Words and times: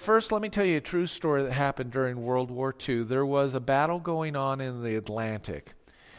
first, 0.00 0.32
let 0.32 0.42
me 0.42 0.48
tell 0.48 0.64
you 0.64 0.78
a 0.78 0.80
true 0.80 1.06
story 1.06 1.42
that 1.42 1.52
happened 1.52 1.90
during 1.92 2.22
World 2.22 2.50
War 2.50 2.74
II. 2.88 3.04
There 3.04 3.26
was 3.26 3.54
a 3.54 3.60
battle 3.60 4.00
going 4.00 4.34
on 4.34 4.60
in 4.60 4.82
the 4.82 4.96
Atlantic. 4.96 5.74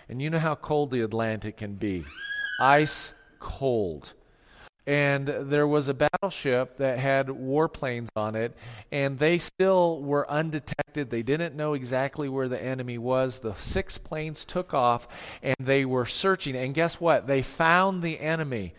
And 0.07 0.21
you 0.21 0.29
know 0.29 0.39
how 0.39 0.55
cold 0.55 0.92
the 0.92 1.01
Atlantic 1.01 1.57
can 1.57 1.75
be 1.75 2.05
ice 2.59 3.13
cold 3.39 4.13
and 4.88 5.28
there 5.28 5.67
was 5.67 5.89
a 5.89 5.94
battleship 5.94 6.78
that 6.78 6.97
had 6.97 7.28
warplanes 7.28 8.09
on 8.15 8.36
it, 8.36 8.55
and 8.91 9.20
they 9.20 9.38
still 9.38 10.02
were 10.02 10.29
undetected. 10.29 11.09
They 11.09 11.21
didn't 11.21 11.55
know 11.55 11.73
exactly 11.73 12.27
where 12.27 12.48
the 12.48 12.61
enemy 12.61 12.98
was. 12.98 13.39
The 13.39 13.54
six 13.54 13.98
planes 14.00 14.43
took 14.43 14.73
off, 14.73 15.07
and 15.43 15.55
they 15.59 15.86
were 15.86 16.07
searching. 16.07 16.55
And 16.55 16.73
guess 16.73 17.00
what? 17.00 17.27
They 17.27 17.43
found 17.43 18.02
the 18.02 18.20
enemy. 18.20 18.73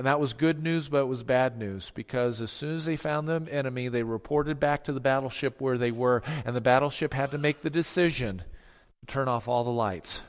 And 0.00 0.06
that 0.06 0.18
was 0.18 0.32
good 0.32 0.62
news, 0.62 0.88
but 0.88 1.02
it 1.02 1.08
was 1.08 1.22
bad 1.22 1.58
news 1.58 1.92
because 1.94 2.40
as 2.40 2.50
soon 2.50 2.74
as 2.74 2.86
they 2.86 2.96
found 2.96 3.28
the 3.28 3.46
enemy, 3.52 3.88
they 3.88 4.02
reported 4.02 4.58
back 4.58 4.84
to 4.84 4.94
the 4.94 4.98
battleship 4.98 5.60
where 5.60 5.76
they 5.76 5.90
were, 5.90 6.22
and 6.46 6.56
the 6.56 6.62
battleship 6.62 7.12
had 7.12 7.32
to 7.32 7.36
make 7.36 7.60
the 7.60 7.68
decision 7.68 8.38
to 9.00 9.06
turn 9.06 9.28
off 9.28 9.46
all 9.46 9.62
the 9.62 9.68
lights 9.68 10.22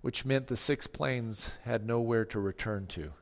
which 0.00 0.24
meant 0.24 0.46
the 0.46 0.56
six 0.56 0.86
planes 0.86 1.52
had 1.66 1.86
nowhere 1.86 2.24
to 2.24 2.40
return 2.40 2.86
to. 2.86 3.12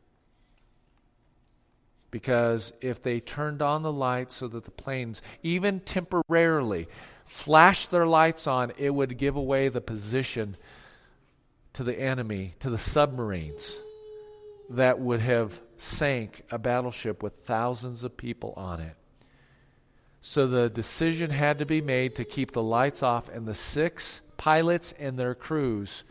Because 2.12 2.72
if 2.80 3.02
they 3.02 3.18
turned 3.18 3.60
on 3.60 3.82
the 3.82 3.92
lights 3.92 4.36
so 4.36 4.46
that 4.46 4.62
the 4.62 4.70
planes, 4.70 5.20
even 5.42 5.80
temporarily, 5.80 6.86
flashed 7.26 7.90
their 7.90 8.06
lights 8.06 8.46
on, 8.46 8.70
it 8.78 8.90
would 8.90 9.18
give 9.18 9.34
away 9.34 9.68
the 9.68 9.80
position 9.80 10.56
to 11.72 11.82
the 11.82 11.98
enemy, 11.98 12.54
to 12.60 12.70
the 12.70 12.78
submarines 12.78 13.80
that 14.70 14.98
would 14.98 15.20
have 15.20 15.60
sank 15.76 16.42
a 16.50 16.58
battleship 16.58 17.22
with 17.22 17.44
thousands 17.44 18.04
of 18.04 18.16
people 18.16 18.52
on 18.56 18.80
it. 18.80 18.96
So 20.20 20.46
the 20.46 20.68
decision 20.68 21.30
had 21.30 21.58
to 21.60 21.66
be 21.66 21.80
made 21.80 22.16
to 22.16 22.24
keep 22.24 22.52
the 22.52 22.62
lights 22.62 23.02
off, 23.02 23.28
and 23.28 23.46
the 23.46 23.54
six 23.54 24.20
pilots 24.36 24.92
and 24.98 25.18
their 25.18 25.34
crews 25.34 26.02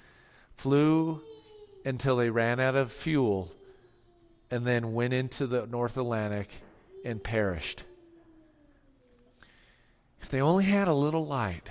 flew 0.55 1.21
until 1.83 2.15
they 2.15 2.29
ran 2.29 2.59
out 2.59 2.75
of 2.75 2.91
fuel, 2.91 3.51
and 4.49 4.65
then 4.65 4.93
went 4.93 5.13
into 5.13 5.47
the 5.47 5.67
North 5.67 5.97
Atlantic 5.97 6.49
and 7.03 7.21
perished. 7.23 7.83
If 10.21 10.29
they 10.29 10.41
only 10.41 10.63
had 10.63 10.87
a 10.87 10.93
little 10.93 11.25
light, 11.25 11.69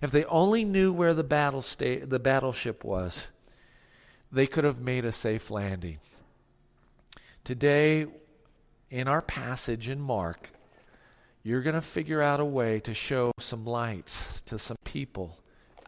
if 0.00 0.10
they 0.10 0.24
only 0.24 0.64
knew 0.64 0.92
where 0.92 1.14
the 1.14 1.22
battle 1.22 1.62
sta- 1.62 2.04
the 2.04 2.18
battleship 2.18 2.82
was, 2.82 3.28
they 4.30 4.46
could 4.46 4.64
have 4.64 4.80
made 4.80 5.04
a 5.04 5.12
safe 5.12 5.50
landing. 5.50 5.98
Today, 7.44 8.06
in 8.90 9.08
our 9.08 9.22
passage 9.22 9.88
in 9.88 10.00
Mark, 10.00 10.50
you're 11.42 11.62
going 11.62 11.74
to 11.74 11.80
figure 11.80 12.20
out 12.20 12.40
a 12.40 12.44
way 12.44 12.80
to 12.80 12.92
show 12.92 13.32
some 13.38 13.64
lights 13.64 14.40
to 14.42 14.58
some 14.58 14.76
people 14.84 15.38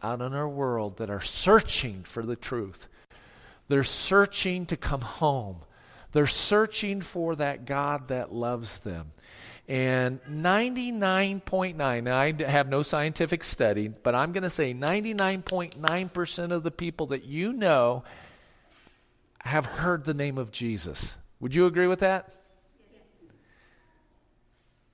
out 0.01 0.21
in 0.21 0.33
our 0.33 0.49
world 0.49 0.97
that 0.97 1.09
are 1.09 1.21
searching 1.21 2.03
for 2.03 2.23
the 2.23 2.35
truth. 2.35 2.87
They're 3.67 3.83
searching 3.83 4.65
to 4.67 4.77
come 4.77 5.01
home. 5.01 5.57
They're 6.11 6.27
searching 6.27 7.01
for 7.01 7.35
that 7.35 7.65
God 7.65 8.07
that 8.09 8.33
loves 8.33 8.79
them. 8.79 9.11
And 9.67 10.19
99.9, 10.23 12.03
now 12.03 12.17
I 12.17 12.33
have 12.43 12.67
no 12.67 12.83
scientific 12.83 13.43
study, 13.43 13.87
but 13.87 14.15
I'm 14.15 14.33
going 14.33 14.43
to 14.43 14.49
say 14.49 14.73
99.9% 14.73 16.51
of 16.51 16.63
the 16.63 16.71
people 16.71 17.07
that 17.07 17.23
you 17.23 17.53
know 17.53 18.03
have 19.43 19.65
heard 19.65 20.05
the 20.05 20.13
name 20.13 20.37
of 20.37 20.51
Jesus. 20.51 21.15
Would 21.39 21.55
you 21.55 21.65
agree 21.65 21.87
with 21.87 21.99
that? 21.99 22.33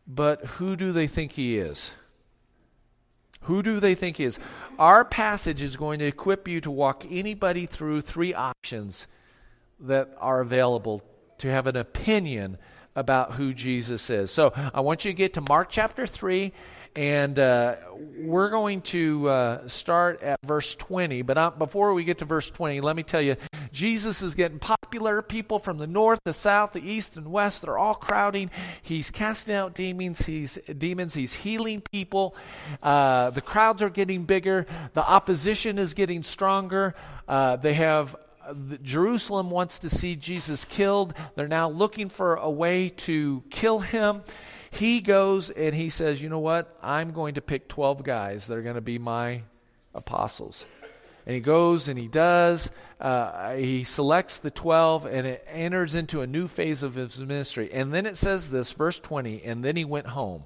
But 0.07 0.45
who 0.45 0.75
do 0.75 0.91
they 0.91 1.07
think 1.07 1.33
he 1.33 1.57
is? 1.57 1.91
Who 3.41 3.61
do 3.61 3.79
they 3.79 3.95
think 3.95 4.19
is? 4.19 4.39
Our 4.79 5.03
passage 5.03 5.61
is 5.61 5.75
going 5.75 5.99
to 5.99 6.05
equip 6.05 6.47
you 6.47 6.61
to 6.61 6.71
walk 6.71 7.05
anybody 7.09 7.65
through 7.65 8.01
three 8.01 8.33
options 8.33 9.07
that 9.79 10.13
are 10.19 10.39
available 10.39 11.03
to 11.39 11.49
have 11.49 11.67
an 11.67 11.75
opinion 11.75 12.57
about 12.95 13.33
who 13.33 13.53
Jesus 13.53 14.09
is. 14.09 14.31
So 14.31 14.51
I 14.73 14.81
want 14.81 15.05
you 15.05 15.11
to 15.11 15.15
get 15.15 15.33
to 15.35 15.41
Mark 15.41 15.67
chapter 15.69 16.07
3, 16.07 16.51
and 16.95 17.37
uh, 17.37 17.75
we're 18.17 18.49
going 18.49 18.81
to 18.81 19.29
uh, 19.29 19.67
start 19.67 20.23
at 20.23 20.39
verse 20.43 20.75
20. 20.75 21.21
But 21.21 21.37
uh, 21.37 21.51
before 21.51 21.93
we 21.93 22.03
get 22.03 22.17
to 22.19 22.25
verse 22.25 22.49
20, 22.49 22.81
let 22.81 22.95
me 22.95 23.03
tell 23.03 23.21
you 23.21 23.35
Jesus 23.77 24.23
is 24.23 24.33
getting 24.33 24.57
popular. 24.57 25.21
People 25.21 25.59
from 25.59 25.77
the 25.77 25.85
north, 25.85 26.19
the 26.25 26.33
south, 26.33 26.73
the 26.73 26.81
east, 26.81 27.15
and 27.15 27.31
west, 27.31 27.61
they're 27.61 27.77
all 27.77 27.93
crowding. 27.93 28.49
He's 28.81 29.11
casting 29.11 29.53
out 29.53 29.75
demons. 29.75 30.25
He's 30.25 30.57
demons. 30.79 31.13
He's 31.13 31.35
healing 31.35 31.81
people. 31.81 32.35
Uh, 32.81 33.29
the 33.29 33.41
crowds 33.41 33.83
are 33.83 33.91
getting 33.91 34.23
bigger. 34.23 34.65
The 34.95 35.07
opposition 35.07 35.77
is 35.77 35.93
getting 35.93 36.23
stronger. 36.23 36.95
Uh, 37.27 37.57
they 37.57 37.75
have 37.75 38.15
Jerusalem 38.81 39.51
wants 39.51 39.77
to 39.79 39.91
see 39.91 40.15
Jesus 40.15 40.65
killed. 40.65 41.13
They're 41.35 41.47
now 41.47 41.69
looking 41.69 42.09
for 42.09 42.33
a 42.33 42.49
way 42.49 42.89
to 42.89 43.43
kill 43.51 43.77
him. 43.77 44.23
He 44.71 45.01
goes 45.01 45.51
and 45.51 45.75
he 45.75 45.91
says, 45.91 46.19
You 46.19 46.29
know 46.29 46.39
what? 46.39 46.75
I'm 46.81 47.11
going 47.11 47.35
to 47.35 47.41
pick 47.41 47.67
12 47.67 48.01
guys 48.01 48.47
that 48.47 48.57
are 48.57 48.63
going 48.63 48.73
to 48.73 48.81
be 48.81 48.97
my 48.97 49.43
apostles. 49.93 50.65
And 51.27 51.33
he 51.33 51.41
goes 51.41 51.89
and 51.89 51.99
he 51.99 52.07
does. 52.07 52.71
Uh, 53.01 53.55
he 53.55 53.83
selects 53.83 54.37
the 54.37 54.49
12 54.49 55.05
and 55.05 55.27
it 55.27 55.45
enters 55.51 55.93
into 55.93 56.21
a 56.21 56.27
new 56.27 56.47
phase 56.47 56.83
of 56.83 56.95
his 56.95 57.19
ministry. 57.19 57.69
And 57.73 57.93
then 57.93 58.05
it 58.05 58.15
says 58.15 58.49
this, 58.49 58.71
verse 58.71 58.97
20, 58.97 59.43
and 59.43 59.61
then 59.61 59.75
he 59.75 59.83
went 59.83 60.07
home. 60.07 60.43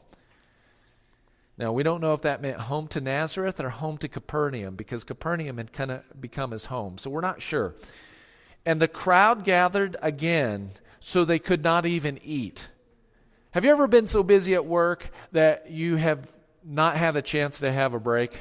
Now, 1.55 1.71
we 1.71 1.83
don't 1.83 2.01
know 2.01 2.15
if 2.15 2.21
that 2.21 2.41
meant 2.41 2.57
home 2.57 2.87
to 2.87 2.99
Nazareth 2.99 3.59
or 3.59 3.69
home 3.69 3.99
to 3.99 4.07
Capernaum 4.07 4.75
because 4.75 5.03
Capernaum 5.03 5.57
had 5.57 5.71
kind 5.71 5.91
of 5.91 6.01
become 6.19 6.49
his 6.49 6.65
home. 6.65 6.97
So 6.97 7.11
we're 7.11 7.21
not 7.21 7.43
sure. 7.43 7.75
And 8.65 8.81
the 8.81 8.87
crowd 8.87 9.43
gathered 9.43 9.97
again 10.01 10.71
so 10.99 11.23
they 11.23 11.37
could 11.37 11.61
not 11.61 11.85
even 11.85 12.19
eat. 12.23 12.69
Have 13.51 13.65
you 13.65 13.71
ever 13.71 13.85
been 13.85 14.07
so 14.07 14.23
busy 14.23 14.55
at 14.55 14.65
work 14.65 15.11
that 15.31 15.69
you 15.69 15.97
have 15.97 16.33
not 16.65 16.97
had 16.97 17.15
a 17.15 17.21
chance 17.21 17.59
to 17.59 17.71
have 17.71 17.93
a 17.93 17.99
break? 17.99 18.31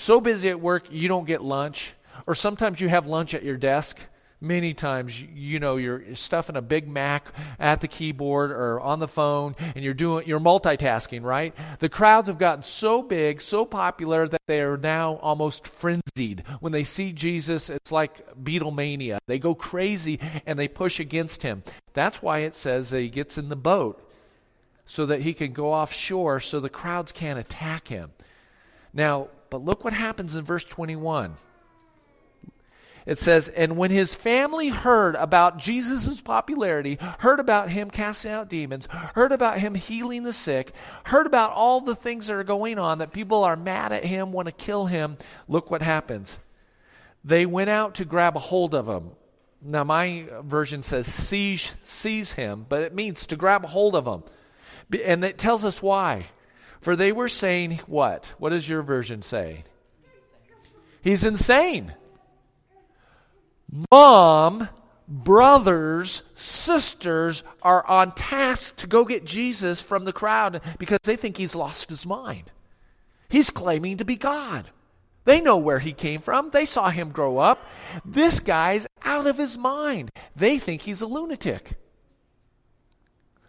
So 0.00 0.20
busy 0.20 0.48
at 0.48 0.60
work, 0.60 0.86
you 0.90 1.08
don't 1.08 1.26
get 1.26 1.42
lunch. 1.42 1.94
Or 2.26 2.34
sometimes 2.34 2.80
you 2.80 2.88
have 2.88 3.06
lunch 3.06 3.34
at 3.34 3.42
your 3.42 3.56
desk 3.56 3.98
Many 4.42 4.72
times, 4.72 5.20
you 5.20 5.60
know, 5.60 5.76
you're 5.76 6.14
stuffing 6.14 6.56
a 6.56 6.62
Big 6.62 6.88
Mac 6.88 7.30
at 7.58 7.82
the 7.82 7.88
keyboard 7.88 8.52
or 8.52 8.80
on 8.80 8.98
the 8.98 9.06
phone, 9.06 9.54
and 9.74 9.84
you're 9.84 9.92
doing 9.92 10.26
you're 10.26 10.40
multitasking, 10.40 11.22
right? 11.22 11.54
The 11.78 11.90
crowds 11.90 12.28
have 12.28 12.38
gotten 12.38 12.62
so 12.62 13.02
big, 13.02 13.42
so 13.42 13.66
popular 13.66 14.26
that 14.26 14.40
they 14.46 14.62
are 14.62 14.78
now 14.78 15.16
almost 15.16 15.66
frenzied. 15.66 16.44
When 16.60 16.72
they 16.72 16.84
see 16.84 17.12
Jesus, 17.12 17.68
it's 17.68 17.92
like 17.92 18.26
Beatlemania. 18.42 19.18
They 19.26 19.38
go 19.38 19.54
crazy 19.54 20.18
and 20.46 20.58
they 20.58 20.68
push 20.68 21.00
against 21.00 21.42
him. 21.42 21.62
That's 21.92 22.22
why 22.22 22.38
it 22.38 22.56
says 22.56 22.88
that 22.90 23.00
he 23.00 23.10
gets 23.10 23.36
in 23.36 23.50
the 23.50 23.56
boat 23.56 24.10
so 24.86 25.04
that 25.04 25.20
he 25.20 25.34
can 25.34 25.52
go 25.52 25.74
offshore, 25.74 26.40
so 26.40 26.60
the 26.60 26.70
crowds 26.70 27.12
can't 27.12 27.38
attack 27.38 27.88
him. 27.88 28.12
Now, 28.94 29.28
but 29.50 29.64
look 29.64 29.84
what 29.84 29.92
happens 29.92 30.36
in 30.36 30.44
verse 30.44 30.64
21 30.64 31.36
it 33.06 33.18
says, 33.18 33.48
And 33.48 33.76
when 33.76 33.90
his 33.90 34.14
family 34.14 34.68
heard 34.68 35.14
about 35.16 35.58
Jesus' 35.58 36.20
popularity, 36.20 36.98
heard 37.18 37.40
about 37.40 37.70
him 37.70 37.90
casting 37.90 38.30
out 38.30 38.48
demons, 38.48 38.86
heard 39.14 39.32
about 39.32 39.58
him 39.58 39.74
healing 39.74 40.22
the 40.22 40.32
sick, 40.32 40.72
heard 41.04 41.26
about 41.26 41.52
all 41.52 41.80
the 41.80 41.94
things 41.94 42.26
that 42.26 42.34
are 42.34 42.44
going 42.44 42.78
on, 42.78 42.98
that 42.98 43.12
people 43.12 43.42
are 43.42 43.56
mad 43.56 43.92
at 43.92 44.04
him, 44.04 44.32
want 44.32 44.46
to 44.46 44.52
kill 44.52 44.86
him, 44.86 45.16
look 45.48 45.70
what 45.70 45.82
happens. 45.82 46.38
They 47.24 47.46
went 47.46 47.70
out 47.70 47.96
to 47.96 48.04
grab 48.04 48.36
a 48.36 48.40
hold 48.40 48.74
of 48.74 48.86
him. 48.86 49.10
Now, 49.62 49.84
my 49.84 50.26
version 50.42 50.82
says 50.82 51.06
seize, 51.06 51.72
seize 51.82 52.32
him, 52.32 52.64
but 52.68 52.82
it 52.82 52.94
means 52.94 53.26
to 53.26 53.36
grab 53.36 53.64
a 53.64 53.68
hold 53.68 53.94
of 53.94 54.06
him. 54.06 54.22
And 55.04 55.24
it 55.24 55.36
tells 55.36 55.64
us 55.64 55.82
why. 55.82 56.26
For 56.80 56.96
they 56.96 57.12
were 57.12 57.28
saying, 57.28 57.80
what? 57.86 58.32
What 58.38 58.50
does 58.50 58.68
your 58.68 58.82
version 58.82 59.22
say? 59.22 59.64
He's 61.02 61.24
insane 61.24 61.94
mom, 63.90 64.68
brothers, 65.06 66.22
sisters 66.34 67.42
are 67.62 67.86
on 67.86 68.12
task 68.12 68.76
to 68.76 68.86
go 68.86 69.04
get 69.04 69.24
Jesus 69.24 69.80
from 69.80 70.04
the 70.04 70.12
crowd 70.12 70.60
because 70.78 70.98
they 71.04 71.16
think 71.16 71.36
he's 71.36 71.54
lost 71.54 71.88
his 71.88 72.06
mind. 72.06 72.50
He's 73.28 73.50
claiming 73.50 73.98
to 73.98 74.04
be 74.04 74.16
God. 74.16 74.70
They 75.24 75.40
know 75.40 75.58
where 75.58 75.78
he 75.78 75.92
came 75.92 76.20
from. 76.20 76.50
They 76.50 76.64
saw 76.64 76.90
him 76.90 77.10
grow 77.10 77.38
up. 77.38 77.64
This 78.04 78.40
guy's 78.40 78.86
out 79.04 79.26
of 79.26 79.38
his 79.38 79.56
mind. 79.56 80.10
They 80.34 80.58
think 80.58 80.82
he's 80.82 81.02
a 81.02 81.06
lunatic. 81.06 81.74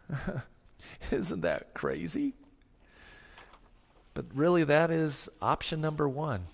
Isn't 1.12 1.42
that 1.42 1.74
crazy? 1.74 2.34
But 4.14 4.26
really, 4.34 4.64
that 4.66 4.92
is 4.92 5.30
option 5.42 5.82
number 5.82 6.08
one. 6.08 6.48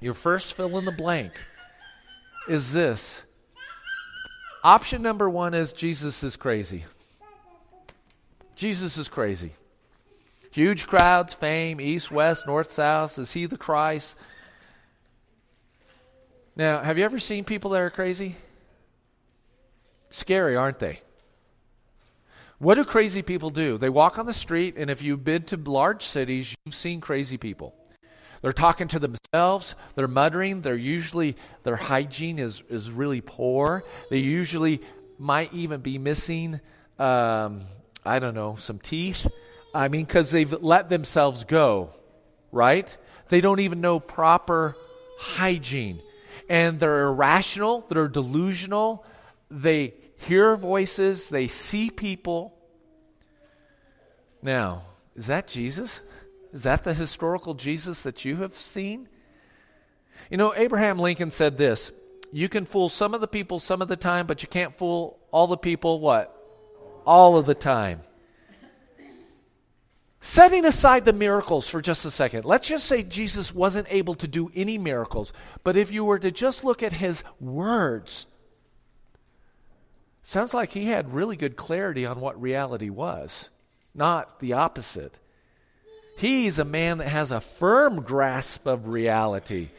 Your 0.00 0.14
first 0.14 0.54
fill 0.54 0.78
in 0.78 0.84
the 0.84 0.92
blank 0.92 1.32
is 2.48 2.72
this 2.72 3.22
Option 4.64 5.02
number 5.02 5.28
one 5.28 5.54
is 5.54 5.72
Jesus 5.72 6.22
is 6.22 6.36
crazy. 6.36 6.84
Jesus 8.54 8.96
is 8.96 9.08
crazy. 9.08 9.52
Huge 10.52 10.86
crowds, 10.86 11.34
fame, 11.34 11.80
east, 11.80 12.12
west, 12.12 12.46
north, 12.46 12.70
south. 12.70 13.18
Is 13.18 13.32
he 13.32 13.46
the 13.46 13.56
Christ? 13.56 14.14
Now, 16.54 16.80
have 16.80 16.96
you 16.96 17.04
ever 17.04 17.18
seen 17.18 17.44
people 17.44 17.70
that 17.70 17.80
are 17.80 17.90
crazy? 17.90 18.36
Scary, 20.10 20.54
aren't 20.54 20.78
they? 20.78 21.00
What 22.62 22.76
do 22.76 22.84
crazy 22.84 23.22
people 23.22 23.50
do? 23.50 23.76
They 23.76 23.88
walk 23.88 24.20
on 24.20 24.26
the 24.26 24.32
street, 24.32 24.76
and 24.76 24.88
if 24.88 25.02
you've 25.02 25.24
been 25.24 25.42
to 25.46 25.56
large 25.56 26.04
cities, 26.04 26.54
you've 26.64 26.76
seen 26.76 27.00
crazy 27.00 27.36
people. 27.36 27.74
They're 28.40 28.52
talking 28.52 28.86
to 28.86 29.00
themselves, 29.00 29.74
they're 29.96 30.06
muttering, 30.06 30.60
they're 30.60 30.76
usually, 30.76 31.36
their 31.64 31.74
hygiene 31.74 32.38
is, 32.38 32.62
is 32.70 32.88
really 32.88 33.20
poor. 33.20 33.82
They 34.10 34.18
usually 34.18 34.80
might 35.18 35.52
even 35.52 35.80
be 35.80 35.98
missing, 35.98 36.60
um, 37.00 37.62
I 38.04 38.20
don't 38.20 38.34
know, 38.34 38.54
some 38.54 38.78
teeth. 38.78 39.26
I 39.74 39.88
mean, 39.88 40.04
because 40.04 40.30
they've 40.30 40.52
let 40.62 40.88
themselves 40.88 41.42
go, 41.42 41.90
right? 42.52 42.96
They 43.28 43.40
don't 43.40 43.58
even 43.58 43.80
know 43.80 43.98
proper 43.98 44.76
hygiene. 45.18 46.00
And 46.48 46.78
they're 46.78 47.08
irrational, 47.08 47.84
they're 47.88 48.06
delusional, 48.06 49.04
they 49.50 49.94
hear 50.22 50.56
voices, 50.56 51.28
they 51.28 51.48
see 51.48 51.90
people. 51.90 52.54
Now, 54.40 54.82
is 55.14 55.26
that 55.26 55.46
Jesus? 55.46 56.00
Is 56.52 56.64
that 56.64 56.84
the 56.84 56.94
historical 56.94 57.54
Jesus 57.54 58.02
that 58.02 58.24
you 58.24 58.36
have 58.36 58.54
seen? 58.54 59.08
You 60.30 60.36
know, 60.36 60.54
Abraham 60.54 60.98
Lincoln 60.98 61.30
said 61.30 61.56
this 61.56 61.92
You 62.32 62.48
can 62.48 62.64
fool 62.64 62.88
some 62.88 63.14
of 63.14 63.20
the 63.20 63.28
people 63.28 63.58
some 63.58 63.82
of 63.82 63.88
the 63.88 63.96
time, 63.96 64.26
but 64.26 64.42
you 64.42 64.48
can't 64.48 64.76
fool 64.76 65.18
all 65.30 65.46
the 65.46 65.56
people 65.56 66.00
what? 66.00 66.36
All 67.06 67.36
of 67.36 67.46
the 67.46 67.54
time. 67.54 68.02
Setting 70.20 70.64
aside 70.64 71.04
the 71.04 71.12
miracles 71.12 71.68
for 71.68 71.82
just 71.82 72.04
a 72.04 72.10
second, 72.10 72.44
let's 72.44 72.68
just 72.68 72.86
say 72.86 73.02
Jesus 73.02 73.52
wasn't 73.52 73.88
able 73.90 74.14
to 74.14 74.28
do 74.28 74.52
any 74.54 74.78
miracles, 74.78 75.32
but 75.64 75.76
if 75.76 75.90
you 75.90 76.04
were 76.04 76.20
to 76.20 76.30
just 76.30 76.62
look 76.62 76.80
at 76.80 76.92
his 76.92 77.24
words, 77.40 78.28
sounds 80.22 80.54
like 80.54 80.72
he 80.72 80.86
had 80.86 81.14
really 81.14 81.36
good 81.36 81.56
clarity 81.56 82.06
on 82.06 82.20
what 82.20 82.40
reality 82.40 82.90
was, 82.90 83.48
not 83.94 84.40
the 84.40 84.52
opposite. 84.52 85.18
He's 86.16 86.58
a 86.58 86.64
man 86.64 86.98
that 86.98 87.08
has 87.08 87.32
a 87.32 87.40
firm 87.40 88.02
grasp 88.02 88.66
of 88.66 88.88
reality. 88.88 89.70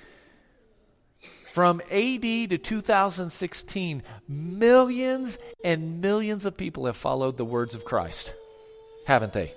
From 1.53 1.81
AD 1.91 2.21
to 2.21 2.57
2016, 2.57 4.03
millions 4.27 5.37
and 5.63 6.01
millions 6.01 6.45
of 6.45 6.57
people 6.57 6.87
have 6.87 6.97
followed 6.97 7.37
the 7.37 7.45
words 7.45 7.75
of 7.75 7.85
Christ, 7.85 8.33
haven't 9.05 9.33
they? 9.33 9.53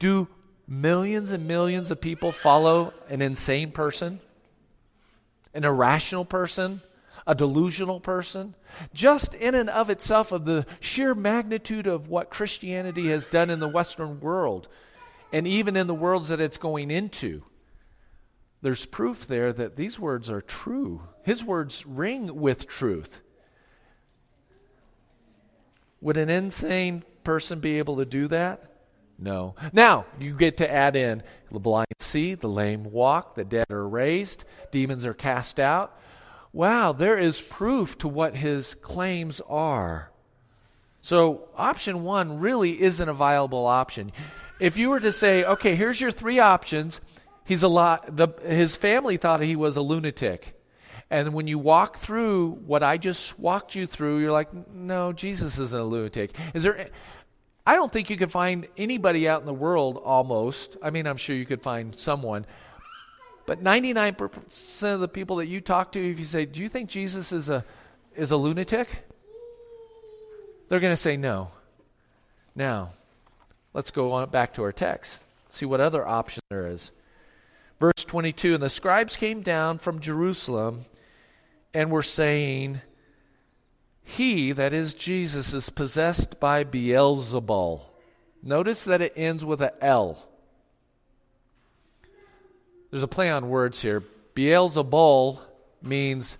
Do 0.00 0.26
millions 0.66 1.30
and 1.30 1.46
millions 1.46 1.90
of 1.92 2.00
people 2.00 2.32
follow 2.32 2.92
an 3.08 3.22
insane 3.22 3.70
person? 3.70 4.18
An 5.54 5.64
irrational 5.64 6.24
person? 6.24 6.80
A 7.26 7.34
delusional 7.34 8.00
person? 8.00 8.54
Just 8.92 9.34
in 9.34 9.54
and 9.54 9.70
of 9.70 9.88
itself, 9.88 10.32
of 10.32 10.44
the 10.44 10.66
sheer 10.80 11.14
magnitude 11.14 11.86
of 11.86 12.08
what 12.08 12.30
Christianity 12.30 13.08
has 13.08 13.26
done 13.26 13.50
in 13.50 13.60
the 13.60 13.68
Western 13.68 14.20
world, 14.20 14.68
and 15.32 15.46
even 15.46 15.76
in 15.76 15.86
the 15.86 15.94
worlds 15.94 16.28
that 16.28 16.40
it's 16.40 16.58
going 16.58 16.90
into, 16.90 17.42
there's 18.60 18.86
proof 18.86 19.26
there 19.26 19.52
that 19.52 19.76
these 19.76 19.98
words 19.98 20.30
are 20.30 20.40
true. 20.40 21.02
His 21.22 21.44
words 21.44 21.84
ring 21.86 22.40
with 22.40 22.66
truth. 22.66 23.20
Would 26.00 26.16
an 26.16 26.30
insane 26.30 27.04
person 27.24 27.60
be 27.60 27.78
able 27.78 27.96
to 27.96 28.04
do 28.04 28.28
that? 28.28 28.70
No. 29.18 29.54
Now, 29.72 30.06
you 30.18 30.34
get 30.34 30.58
to 30.58 30.70
add 30.70 30.96
in 30.96 31.22
the 31.50 31.58
blind 31.58 31.86
see, 32.00 32.34
the 32.34 32.48
lame 32.48 32.84
walk, 32.84 33.34
the 33.34 33.44
dead 33.44 33.70
are 33.70 33.88
raised, 33.88 34.44
demons 34.70 35.04
are 35.04 35.14
cast 35.14 35.58
out. 35.58 35.98
Wow, 36.54 36.92
there 36.92 37.18
is 37.18 37.40
proof 37.40 37.98
to 37.98 38.06
what 38.06 38.36
his 38.36 38.76
claims 38.76 39.40
are. 39.48 40.12
So, 41.00 41.48
option 41.56 42.04
one 42.04 42.38
really 42.38 42.80
isn't 42.80 43.08
a 43.08 43.12
viable 43.12 43.66
option. 43.66 44.12
If 44.60 44.78
you 44.78 44.90
were 44.90 45.00
to 45.00 45.10
say, 45.10 45.44
okay, 45.44 45.74
here's 45.74 46.00
your 46.00 46.12
three 46.12 46.38
options, 46.38 47.00
he's 47.44 47.64
a 47.64 47.68
lot, 47.68 48.16
the, 48.16 48.28
his 48.46 48.76
family 48.76 49.16
thought 49.16 49.40
he 49.40 49.56
was 49.56 49.76
a 49.76 49.82
lunatic. 49.82 50.56
And 51.10 51.34
when 51.34 51.48
you 51.48 51.58
walk 51.58 51.96
through 51.96 52.52
what 52.52 52.84
I 52.84 52.98
just 52.98 53.36
walked 53.36 53.74
you 53.74 53.88
through, 53.88 54.20
you're 54.20 54.30
like, 54.30 54.54
no, 54.72 55.12
Jesus 55.12 55.58
isn't 55.58 55.78
a 55.78 55.84
lunatic. 55.84 56.36
Is 56.54 56.62
there, 56.62 56.88
I 57.66 57.74
don't 57.74 57.92
think 57.92 58.10
you 58.10 58.16
could 58.16 58.30
find 58.30 58.68
anybody 58.76 59.28
out 59.28 59.40
in 59.40 59.46
the 59.46 59.52
world 59.52 60.00
almost. 60.04 60.76
I 60.80 60.90
mean, 60.90 61.08
I'm 61.08 61.16
sure 61.16 61.34
you 61.34 61.46
could 61.46 61.62
find 61.62 61.98
someone. 61.98 62.46
But 63.46 63.62
99% 63.62 64.94
of 64.94 65.00
the 65.00 65.08
people 65.08 65.36
that 65.36 65.46
you 65.46 65.60
talk 65.60 65.92
to, 65.92 66.10
if 66.10 66.18
you 66.18 66.24
say, 66.24 66.46
Do 66.46 66.60
you 66.60 66.68
think 66.68 66.88
Jesus 66.88 67.32
is 67.32 67.50
a, 67.50 67.64
is 68.16 68.30
a 68.30 68.36
lunatic? 68.36 68.88
They're 70.68 70.80
going 70.80 70.92
to 70.92 70.96
say 70.96 71.16
no. 71.16 71.50
Now, 72.54 72.92
let's 73.74 73.90
go 73.90 74.12
on 74.12 74.30
back 74.30 74.54
to 74.54 74.62
our 74.62 74.72
text, 74.72 75.22
see 75.50 75.66
what 75.66 75.80
other 75.80 76.06
option 76.06 76.42
there 76.48 76.66
is. 76.68 76.90
Verse 77.78 78.04
22 78.06 78.54
And 78.54 78.62
the 78.62 78.70
scribes 78.70 79.16
came 79.16 79.42
down 79.42 79.78
from 79.78 80.00
Jerusalem 80.00 80.86
and 81.74 81.90
were 81.90 82.02
saying, 82.02 82.80
he, 84.04 84.52
that 84.52 84.72
is 84.72 84.94
Jesus, 84.94 85.54
is 85.54 85.70
possessed 85.70 86.38
by 86.38 86.62
Beelzebul. 86.62 87.80
Notice 88.42 88.84
that 88.84 89.00
it 89.00 89.14
ends 89.16 89.44
with 89.44 89.62
a 89.62 89.72
L. 89.82 90.28
There's 92.94 93.02
a 93.02 93.08
play 93.08 93.28
on 93.28 93.48
words 93.48 93.82
here. 93.82 94.04
Beelzebul 94.36 95.40
means 95.82 96.38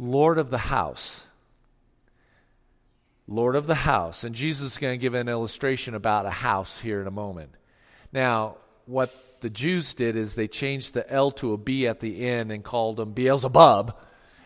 Lord 0.00 0.36
of 0.36 0.50
the 0.50 0.58
house. 0.58 1.24
Lord 3.28 3.54
of 3.54 3.68
the 3.68 3.76
house. 3.76 4.24
And 4.24 4.34
Jesus 4.34 4.72
is 4.72 4.78
going 4.78 4.98
to 4.98 5.00
give 5.00 5.14
an 5.14 5.28
illustration 5.28 5.94
about 5.94 6.26
a 6.26 6.30
house 6.30 6.80
here 6.80 7.00
in 7.00 7.06
a 7.06 7.12
moment. 7.12 7.52
Now, 8.12 8.56
what 8.86 9.14
the 9.40 9.48
Jews 9.48 9.94
did 9.94 10.16
is 10.16 10.34
they 10.34 10.48
changed 10.48 10.92
the 10.92 11.08
L 11.08 11.30
to 11.30 11.52
a 11.52 11.56
B 11.56 11.86
at 11.86 12.00
the 12.00 12.26
end 12.26 12.50
and 12.50 12.64
called 12.64 12.98
him 12.98 13.12
Beelzebub 13.12 13.96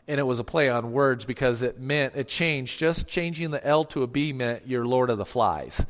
and 0.06 0.20
it 0.20 0.24
was 0.24 0.40
a 0.40 0.44
play 0.44 0.68
on 0.68 0.92
words 0.92 1.24
because 1.24 1.62
it 1.62 1.80
meant 1.80 2.16
it 2.16 2.28
changed. 2.28 2.78
Just 2.78 3.08
changing 3.08 3.50
the 3.50 3.66
L 3.66 3.86
to 3.86 4.02
a 4.02 4.06
B 4.06 4.34
meant 4.34 4.66
you're 4.66 4.84
Lord 4.84 5.08
of 5.08 5.16
the 5.16 5.24
Flies. 5.24 5.82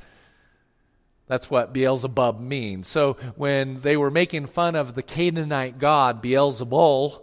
That's 1.27 1.51
what 1.51 1.73
Beelzebub 1.73 2.41
means. 2.41 2.87
So 2.87 3.17
when 3.37 3.81
they 3.81 3.97
were 3.97 4.11
making 4.11 4.47
fun 4.47 4.77
of 4.77 4.95
the 4.95 5.03
Canaanite 5.03 5.79
god 5.79 6.23
Beelzebul, 6.23 7.23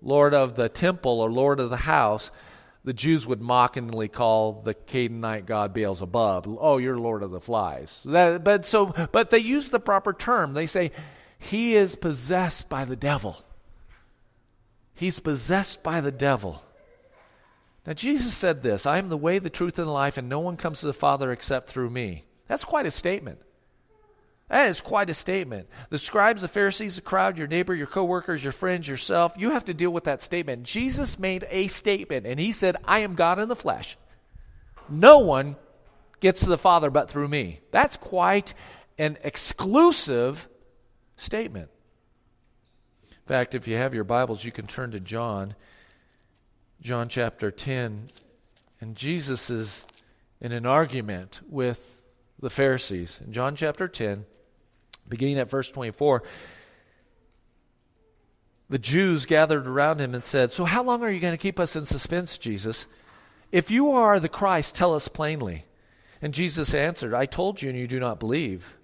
Lord 0.00 0.34
of 0.34 0.56
the 0.56 0.68
temple 0.68 1.20
or 1.20 1.30
Lord 1.30 1.60
of 1.60 1.70
the 1.70 1.76
house, 1.76 2.30
the 2.84 2.92
Jews 2.92 3.26
would 3.26 3.40
mockingly 3.40 4.08
call 4.08 4.62
the 4.62 4.74
Canaanite 4.74 5.46
god 5.46 5.72
Beelzebub. 5.72 6.46
Oh, 6.60 6.78
you're 6.78 6.98
Lord 6.98 7.22
of 7.22 7.30
the 7.30 7.40
Flies. 7.40 8.02
That, 8.04 8.44
but 8.44 8.64
so, 8.64 8.94
but 9.12 9.30
they 9.30 9.38
use 9.38 9.68
the 9.68 9.80
proper 9.80 10.12
term. 10.12 10.54
They 10.54 10.66
say 10.66 10.92
he 11.38 11.74
is 11.74 11.96
possessed 11.96 12.68
by 12.68 12.84
the 12.84 12.96
devil. 12.96 13.42
He's 14.94 15.20
possessed 15.20 15.82
by 15.82 16.00
the 16.00 16.12
devil. 16.12 16.62
Now, 17.86 17.92
Jesus 17.92 18.34
said 18.34 18.62
this 18.62 18.86
I 18.86 18.98
am 18.98 19.08
the 19.08 19.16
way, 19.16 19.38
the 19.38 19.50
truth, 19.50 19.78
and 19.78 19.86
the 19.86 19.92
life, 19.92 20.16
and 20.16 20.28
no 20.28 20.40
one 20.40 20.56
comes 20.56 20.80
to 20.80 20.86
the 20.86 20.94
Father 20.94 21.32
except 21.32 21.68
through 21.68 21.90
me. 21.90 22.24
That's 22.48 22.64
quite 22.64 22.86
a 22.86 22.90
statement. 22.90 23.40
That 24.48 24.68
is 24.68 24.80
quite 24.80 25.08
a 25.08 25.14
statement. 25.14 25.68
The 25.88 25.98
scribes, 25.98 26.42
the 26.42 26.48
Pharisees, 26.48 26.96
the 26.96 27.02
crowd, 27.02 27.38
your 27.38 27.46
neighbor, 27.46 27.74
your 27.74 27.86
coworkers, 27.86 28.42
your 28.42 28.52
friends, 28.52 28.86
yourself, 28.86 29.34
you 29.38 29.50
have 29.50 29.64
to 29.64 29.74
deal 29.74 29.90
with 29.90 30.04
that 30.04 30.22
statement. 30.22 30.64
Jesus 30.64 31.18
made 31.18 31.46
a 31.50 31.68
statement, 31.68 32.26
and 32.26 32.38
he 32.38 32.52
said, 32.52 32.76
I 32.84 33.00
am 33.00 33.14
God 33.14 33.38
in 33.38 33.48
the 33.48 33.56
flesh. 33.56 33.96
No 34.88 35.18
one 35.20 35.56
gets 36.20 36.40
to 36.40 36.48
the 36.48 36.58
Father 36.58 36.90
but 36.90 37.10
through 37.10 37.28
me. 37.28 37.60
That's 37.70 37.96
quite 37.96 38.54
an 38.98 39.16
exclusive 39.24 40.46
statement. 41.16 41.70
In 43.10 43.26
fact, 43.26 43.54
if 43.54 43.66
you 43.66 43.76
have 43.76 43.94
your 43.94 44.04
Bibles, 44.04 44.44
you 44.44 44.52
can 44.52 44.66
turn 44.66 44.90
to 44.90 45.00
John, 45.00 45.54
John 46.82 47.08
chapter 47.08 47.50
10. 47.50 48.10
And 48.80 48.94
Jesus 48.94 49.48
is 49.48 49.86
in 50.40 50.52
an 50.52 50.66
argument 50.66 51.40
with 51.48 51.93
the 52.44 52.50
Pharisees. 52.50 53.20
In 53.24 53.32
John 53.32 53.56
chapter 53.56 53.88
10, 53.88 54.26
beginning 55.08 55.38
at 55.38 55.50
verse 55.50 55.70
24, 55.70 56.22
the 58.68 58.78
Jews 58.78 59.26
gathered 59.26 59.66
around 59.66 60.00
him 60.00 60.14
and 60.14 60.24
said, 60.24 60.52
So, 60.52 60.64
how 60.64 60.82
long 60.82 61.02
are 61.02 61.10
you 61.10 61.20
going 61.20 61.32
to 61.32 61.38
keep 61.38 61.58
us 61.58 61.74
in 61.74 61.86
suspense, 61.86 62.38
Jesus? 62.38 62.86
If 63.50 63.70
you 63.70 63.92
are 63.92 64.20
the 64.20 64.28
Christ, 64.28 64.74
tell 64.74 64.94
us 64.94 65.08
plainly. 65.08 65.64
And 66.20 66.34
Jesus 66.34 66.74
answered, 66.74 67.14
I 67.14 67.26
told 67.26 67.62
you, 67.62 67.70
and 67.70 67.78
you 67.78 67.86
do 67.86 67.98
not 67.98 68.20
believe. 68.20 68.74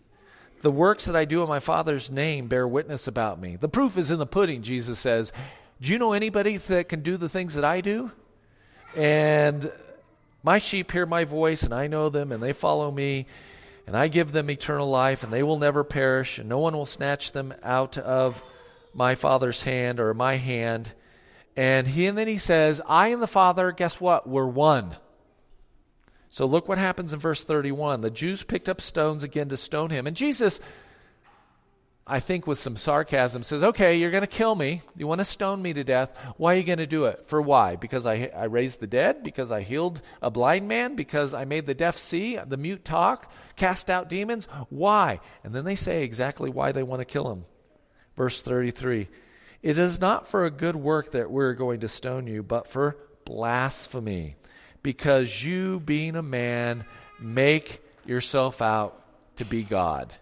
The 0.63 0.71
works 0.71 1.05
that 1.05 1.17
I 1.17 1.27
do 1.27 1.43
in 1.43 1.49
my 1.49 1.61
Father's 1.61 2.11
name 2.11 2.49
bear 2.49 2.67
witness 2.67 3.07
about 3.07 3.41
me. 3.41 3.57
The 3.57 3.69
proof 3.69 3.99
is 3.99 4.11
in 4.11 4.19
the 4.19 4.27
pudding, 4.27 4.63
Jesus 4.63 4.99
says. 4.99 5.33
Do 5.81 5.93
you 5.93 5.99
know 5.99 6.13
anybody 6.13 6.57
that 6.57 6.89
can 6.89 7.03
do 7.03 7.17
the 7.17 7.29
things 7.29 7.55
that 7.55 7.65
I 7.65 7.81
do? 7.81 8.11
And 8.97 9.71
my 10.43 10.59
sheep 10.59 10.91
hear 10.93 11.07
my 11.07 11.25
voice, 11.25 11.63
and 11.63 11.75
I 11.75 11.87
know 11.87 12.09
them, 12.09 12.33
and 12.33 12.43
they 12.43 12.53
follow 12.53 12.91
me, 12.91 13.27
and 13.87 13.97
I 13.97 14.09
give 14.09 14.33
them 14.33 14.51
eternal 14.51 14.89
life, 14.89 15.23
and 15.23 15.33
they 15.33 15.43
will 15.43 15.59
never 15.59 15.85
perish, 15.85 16.39
and 16.39 16.49
no 16.49 16.59
one 16.59 16.75
will 16.75 16.87
snatch 16.87 17.33
them 17.33 17.55
out 17.63 17.99
of 17.99 18.43
my 18.95 19.15
Father's 19.15 19.63
hand 19.63 20.01
or 20.01 20.15
my 20.15 20.37
hand. 20.37 20.93
And 21.57 21.87
he 21.87 22.07
and 22.07 22.17
then 22.17 22.29
he 22.29 22.39
says, 22.39 22.81
I 22.87 23.09
and 23.09 23.23
the 23.23 23.27
Father, 23.27 23.73
guess 23.73 24.01
what? 24.01 24.29
We're 24.29 24.47
one. 24.47 24.97
So 26.29 26.47
look 26.47 26.69
what 26.69 26.79
happens 26.79 27.13
in 27.13 27.19
verse 27.19 27.43
31. 27.43 28.01
The 28.01 28.11
Jews 28.11 28.45
picked 28.45 28.69
up 28.69 28.81
stones 28.81 29.25
again 29.25 29.49
to 29.49 29.57
stone 29.57 29.91
him. 29.91 30.07
And 30.07 30.17
Jesus, 30.17 30.61
I 32.11 32.19
think 32.19 32.45
with 32.45 32.59
some 32.59 32.77
sarcasm, 32.77 33.45
says, 33.45 33.63
Okay, 33.63 33.97
you're 33.97 34.11
going 34.11 34.23
to 34.23 34.27
kill 34.27 34.57
me. 34.57 34.83
You 34.97 35.07
want 35.07 35.21
to 35.21 35.25
stone 35.25 35.63
me 35.63 35.73
to 35.73 35.85
death. 35.85 36.11
Why 36.37 36.55
are 36.55 36.57
you 36.57 36.65
going 36.65 36.79
to 36.79 36.87
do 36.87 37.05
it? 37.05 37.29
For 37.29 37.41
why? 37.41 37.77
Because 37.77 38.05
I, 38.05 38.31
I 38.35 38.45
raised 38.45 38.81
the 38.81 38.89
dead? 38.89 39.23
Because 39.23 39.53
I 39.53 39.63
healed 39.63 40.03
a 40.21 40.29
blind 40.29 40.67
man? 40.67 40.97
Because 40.97 41.35
I 41.35 41.45
made 41.45 41.67
the 41.67 41.75
deaf 41.75 41.97
see, 41.97 42.37
the 42.37 42.57
mute 42.57 42.85
talk, 42.85 43.31
cast 43.55 43.89
out 43.89 44.09
demons? 44.09 44.49
Why? 44.71 45.21
And 45.45 45.55
then 45.55 45.65
they 45.65 45.77
say 45.77 46.03
exactly 46.03 46.51
why 46.51 46.73
they 46.73 46.83
want 46.83 47.01
to 47.01 47.05
kill 47.05 47.31
him. 47.31 47.45
Verse 48.17 48.41
33 48.41 49.07
It 49.63 49.79
is 49.79 50.01
not 50.01 50.27
for 50.27 50.45
a 50.45 50.51
good 50.51 50.77
work 50.77 51.13
that 51.13 51.31
we're 51.31 51.55
going 51.55 51.81
to 51.81 51.89
stone 51.89 52.27
you, 52.27 52.43
but 52.43 52.67
for 52.67 52.97
blasphemy 53.25 54.35
because 54.83 55.45
you, 55.45 55.79
being 55.79 56.17
a 56.17 56.23
man, 56.23 56.85
make 57.21 57.83
yourself 58.05 58.61
out 58.61 59.01
to 59.37 59.45
be 59.45 59.63
God. 59.63 60.13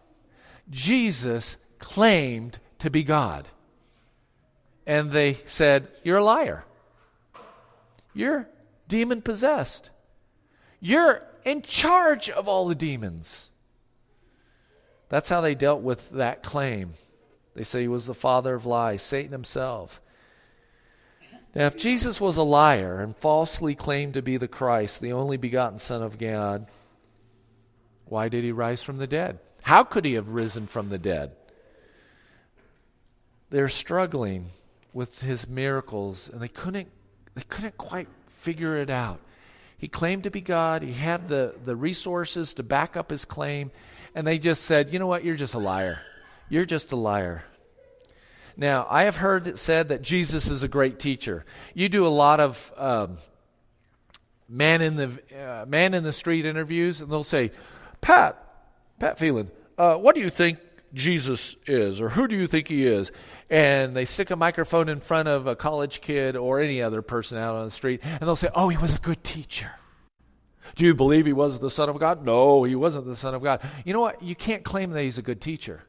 Jesus 0.71 1.57
claimed 1.79 2.59
to 2.81 2.91
be 2.91 3.05
God. 3.05 3.49
And 4.87 5.11
they 5.11 5.35
said, 5.45 5.89
You're 6.03 6.19
a 6.19 6.25
liar. 6.25 6.65
You're 8.15 8.49
demon 8.89 9.23
possessed. 9.23 9.91
You're 10.81 11.23
in 11.45 11.63
charge 11.63 12.31
of 12.31 12.49
all 12.49 12.67
the 12.67 12.75
demons. 12.75 13.51
That's 15.09 15.29
how 15.29 15.41
they 15.41 15.55
dealt 15.55 15.83
with 15.83 16.11
that 16.11 16.43
claim. 16.43 16.95
They 17.55 17.65
say 17.65 17.83
he 17.83 17.89
was 17.89 18.07
the 18.07 18.15
father 18.15 18.55
of 18.55 18.67
lies, 18.67 19.03
Satan 19.03 19.33
himself. 19.33 20.01
Now, 21.55 21.67
if 21.67 21.77
Jesus 21.77 22.21
was 22.21 22.37
a 22.37 22.43
liar 22.43 23.01
and 23.01 23.17
falsely 23.17 23.75
claimed 23.75 24.15
to 24.15 24.23
be 24.23 24.37
the 24.37 24.49
Christ, 24.49 25.01
the 25.01 25.13
only 25.13 25.37
begotten 25.37 25.79
Son 25.79 26.03
of 26.03 26.19
God, 26.19 26.67
why 28.05 28.29
did 28.29 28.45
he 28.45 28.53
rise 28.53 28.83
from 28.83 28.99
the 28.99 29.07
dead? 29.07 29.39
How 29.63 29.83
could 29.83 30.05
he 30.05 30.15
have 30.15 30.29
risen 30.29 30.67
from 30.67 30.89
the 30.89 30.99
dead? 30.99 31.33
They're 33.51 33.69
struggling 33.69 34.51
with 34.93 35.23
his 35.23 35.49
miracles 35.49 36.29
and 36.29 36.41
they 36.41 36.49
couldn't 36.49 36.89
they 37.35 37.43
couldn't 37.49 37.79
quite 37.79 38.09
figure 38.27 38.77
it 38.77 38.91
out. 38.91 39.21
He 39.79 39.87
claimed 39.87 40.25
to 40.25 40.31
be 40.31 40.41
God, 40.41 40.83
he 40.83 40.93
had 40.93 41.29
the, 41.29 41.55
the 41.65 41.77
resources 41.77 42.55
to 42.55 42.65
back 42.65 42.97
up 42.97 43.11
his 43.11 43.25
claim, 43.25 43.71
and 44.13 44.27
they 44.27 44.41
just 44.41 44.63
said, 44.63 44.93
You 44.93 44.99
know 44.99 45.07
what, 45.07 45.25
you're 45.25 45.37
just 45.37 45.55
a 45.55 45.61
liar. 45.61 46.01
You're 46.49 46.65
just 46.65 46.91
a 46.91 46.97
liar. 46.97 47.45
Now, 48.57 48.89
I 48.91 49.05
have 49.05 49.17
heard 49.17 49.47
it 49.47 49.57
said 49.57 49.91
that 49.91 50.03
Jesus 50.03 50.51
is 50.51 50.65
a 50.65 50.69
great 50.69 50.99
teacher. 50.99 51.45
You 51.75 51.89
do 51.89 52.05
a 52.05 52.09
lot 52.09 52.41
of 52.41 52.73
um, 52.77 53.19
man 54.49 54.83
in 54.83 54.97
the 54.97 55.21
uh, 55.41 55.65
man 55.67 55.95
in 55.95 56.03
the 56.03 56.13
street 56.13 56.45
interviews, 56.45 57.01
and 57.01 57.09
they'll 57.09 57.23
say, 57.23 57.53
"Pat, 58.01 58.37
Pat 58.99 59.17
Phelan, 59.21 59.49
uh, 59.77 59.95
what 59.95 60.17
do 60.17 60.21
you 60.21 60.31
think 60.31 60.59
Jesus 60.95 61.57
is, 61.67 62.01
or 62.01 62.11
who 62.11 62.27
do 62.29 62.37
you 62.37 62.47
think 62.47 62.69
he 62.69 62.87
is?" 62.87 63.13
And 63.51 63.97
they 63.97 64.05
stick 64.05 64.31
a 64.31 64.37
microphone 64.37 64.89
in 64.89 65.01
front 65.01 65.29
of 65.29 65.47
a 65.47 65.57
college 65.57 66.01
kid 66.01 66.37
or 66.37 66.61
any 66.61 66.83
other 66.83 67.03
person 67.03 67.39
out 67.39 67.57
on 67.57 67.65
the 67.65 67.71
street, 67.71 68.01
and 68.03 68.21
they'll 68.21 68.37
say, 68.37 68.51
"Oh, 68.55 68.69
he 68.69 68.77
was 68.77 68.95
a 68.95 68.99
good 68.99 69.23
teacher." 69.23 69.73
Do 70.75 70.85
you 70.85 70.95
believe 70.95 71.27
he 71.27 71.33
was 71.33 71.59
the 71.59 71.71
Son 71.71 71.89
of 71.89 71.99
God? 71.99 72.25
No, 72.25 72.65
he 72.65 72.75
wasn't 72.75 73.07
the 73.07 73.17
Son 73.17 73.35
of 73.35 73.43
God. 73.43 73.61
You 73.85 73.93
know 73.93 74.01
what? 74.01 74.23
You 74.23 74.35
can't 74.35 74.65
claim 74.65 74.91
that 74.91 75.03
he's 75.03 75.19
a 75.19 75.23
good 75.23 75.41
teacher. 75.41 75.85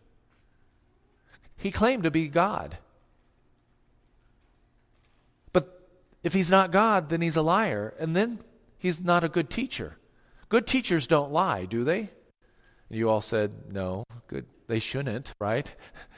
He 1.57 1.71
claimed 1.71 2.03
to 2.03 2.11
be 2.11 2.27
God. 2.29 2.77
But 5.51 5.89
if 6.23 6.33
he's 6.33 6.49
not 6.49 6.71
God, 6.71 7.09
then 7.09 7.21
he's 7.21 7.35
a 7.35 7.41
liar, 7.41 7.93
and 7.99 8.15
then 8.15 8.39
he's 8.77 9.01
not 9.01 9.23
a 9.23 9.29
good 9.29 9.49
teacher. 9.49 9.97
Good 10.47 10.65
teachers 10.65 11.05
don't 11.05 11.31
lie, 11.31 11.65
do 11.65 11.83
they? 11.83 12.09
You 12.89 13.09
all 13.09 13.21
said 13.21 13.71
no. 13.71 14.05
Good. 14.27 14.45
They 14.69 14.79
shouldn't, 14.79 15.33
right? 15.41 15.73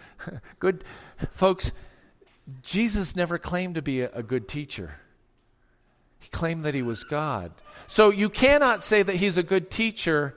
good 0.60 0.84
folks, 1.32 1.72
Jesus 2.62 3.16
never 3.16 3.38
claimed 3.38 3.76
to 3.76 3.82
be 3.82 4.02
a, 4.02 4.12
a 4.12 4.22
good 4.22 4.50
teacher. 4.50 4.96
He 6.20 6.28
claimed 6.30 6.66
that 6.66 6.74
he 6.74 6.82
was 6.82 7.06
God. 7.06 7.54
So 7.88 8.10
you 8.10 8.30
cannot 8.30 8.84
say 8.84 9.04
that 9.04 9.16
he's 9.16 9.38
a 9.38 9.44
good 9.44 9.72
teacher 9.72 10.36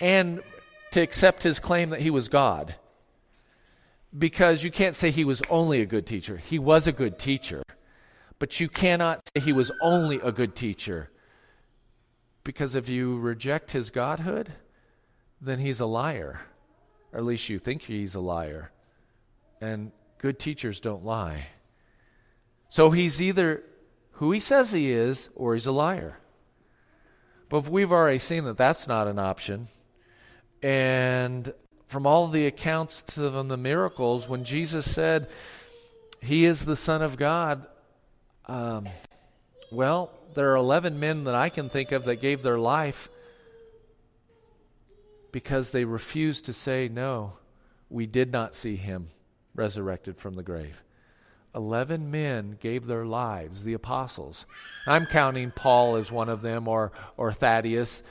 and 0.00 0.42
to 0.92 1.02
accept 1.02 1.42
his 1.42 1.60
claim 1.60 1.90
that 1.90 2.00
he 2.00 2.08
was 2.08 2.30
God 2.30 2.76
because 4.18 4.64
you 4.64 4.70
can't 4.70 4.96
say 4.96 5.10
he 5.10 5.26
was 5.26 5.42
only 5.50 5.82
a 5.82 5.86
good 5.86 6.06
teacher. 6.06 6.38
He 6.38 6.58
was 6.58 6.86
a 6.86 6.92
good 6.92 7.18
teacher. 7.18 7.62
But 8.38 8.58
you 8.58 8.70
cannot 8.70 9.20
say 9.28 9.42
he 9.42 9.52
was 9.52 9.70
only 9.82 10.18
a 10.20 10.32
good 10.32 10.56
teacher. 10.56 11.10
Because 12.42 12.74
if 12.74 12.88
you 12.88 13.18
reject 13.18 13.72
his 13.72 13.90
godhood, 13.90 14.54
then 15.42 15.58
he's 15.58 15.80
a 15.80 15.86
liar. 15.86 16.40
Or 17.12 17.18
at 17.18 17.24
least 17.24 17.48
you 17.48 17.58
think 17.58 17.82
he's 17.82 18.14
a 18.14 18.20
liar. 18.20 18.70
And 19.60 19.92
good 20.18 20.38
teachers 20.38 20.80
don't 20.80 21.04
lie. 21.04 21.46
So 22.68 22.90
he's 22.90 23.20
either 23.20 23.62
who 24.12 24.32
he 24.32 24.40
says 24.40 24.72
he 24.72 24.92
is 24.92 25.28
or 25.34 25.54
he's 25.54 25.66
a 25.66 25.72
liar. 25.72 26.18
But 27.48 27.68
we've 27.68 27.92
already 27.92 28.18
seen 28.18 28.44
that 28.44 28.56
that's 28.56 28.86
not 28.86 29.08
an 29.08 29.18
option. 29.18 29.68
And 30.62 31.52
from 31.86 32.06
all 32.06 32.28
the 32.28 32.46
accounts 32.46 33.18
of 33.18 33.48
the 33.48 33.56
miracles, 33.56 34.26
when 34.26 34.44
Jesus 34.44 34.90
said 34.90 35.28
he 36.20 36.46
is 36.46 36.64
the 36.64 36.76
Son 36.76 37.02
of 37.02 37.18
God, 37.18 37.66
um, 38.46 38.88
well, 39.70 40.10
there 40.34 40.52
are 40.52 40.56
11 40.56 40.98
men 40.98 41.24
that 41.24 41.34
I 41.34 41.50
can 41.50 41.68
think 41.68 41.92
of 41.92 42.04
that 42.04 42.22
gave 42.22 42.42
their 42.42 42.58
life 42.58 43.08
because 45.32 45.70
they 45.70 45.84
refused 45.84 46.44
to 46.46 46.52
say, 46.52 46.88
No, 46.88 47.34
we 47.90 48.06
did 48.06 48.30
not 48.30 48.54
see 48.54 48.76
him 48.76 49.10
resurrected 49.54 50.18
from 50.18 50.34
the 50.34 50.42
grave. 50.42 50.82
11 51.54 52.10
men 52.10 52.56
gave 52.60 52.86
their 52.86 53.04
lives, 53.04 53.64
the 53.64 53.74
apostles. 53.74 54.46
I'm 54.86 55.04
counting 55.06 55.50
Paul 55.50 55.96
as 55.96 56.10
one 56.10 56.28
of 56.30 56.40
them 56.40 56.66
or, 56.66 56.92
or 57.16 57.32
Thaddeus. 57.32 58.02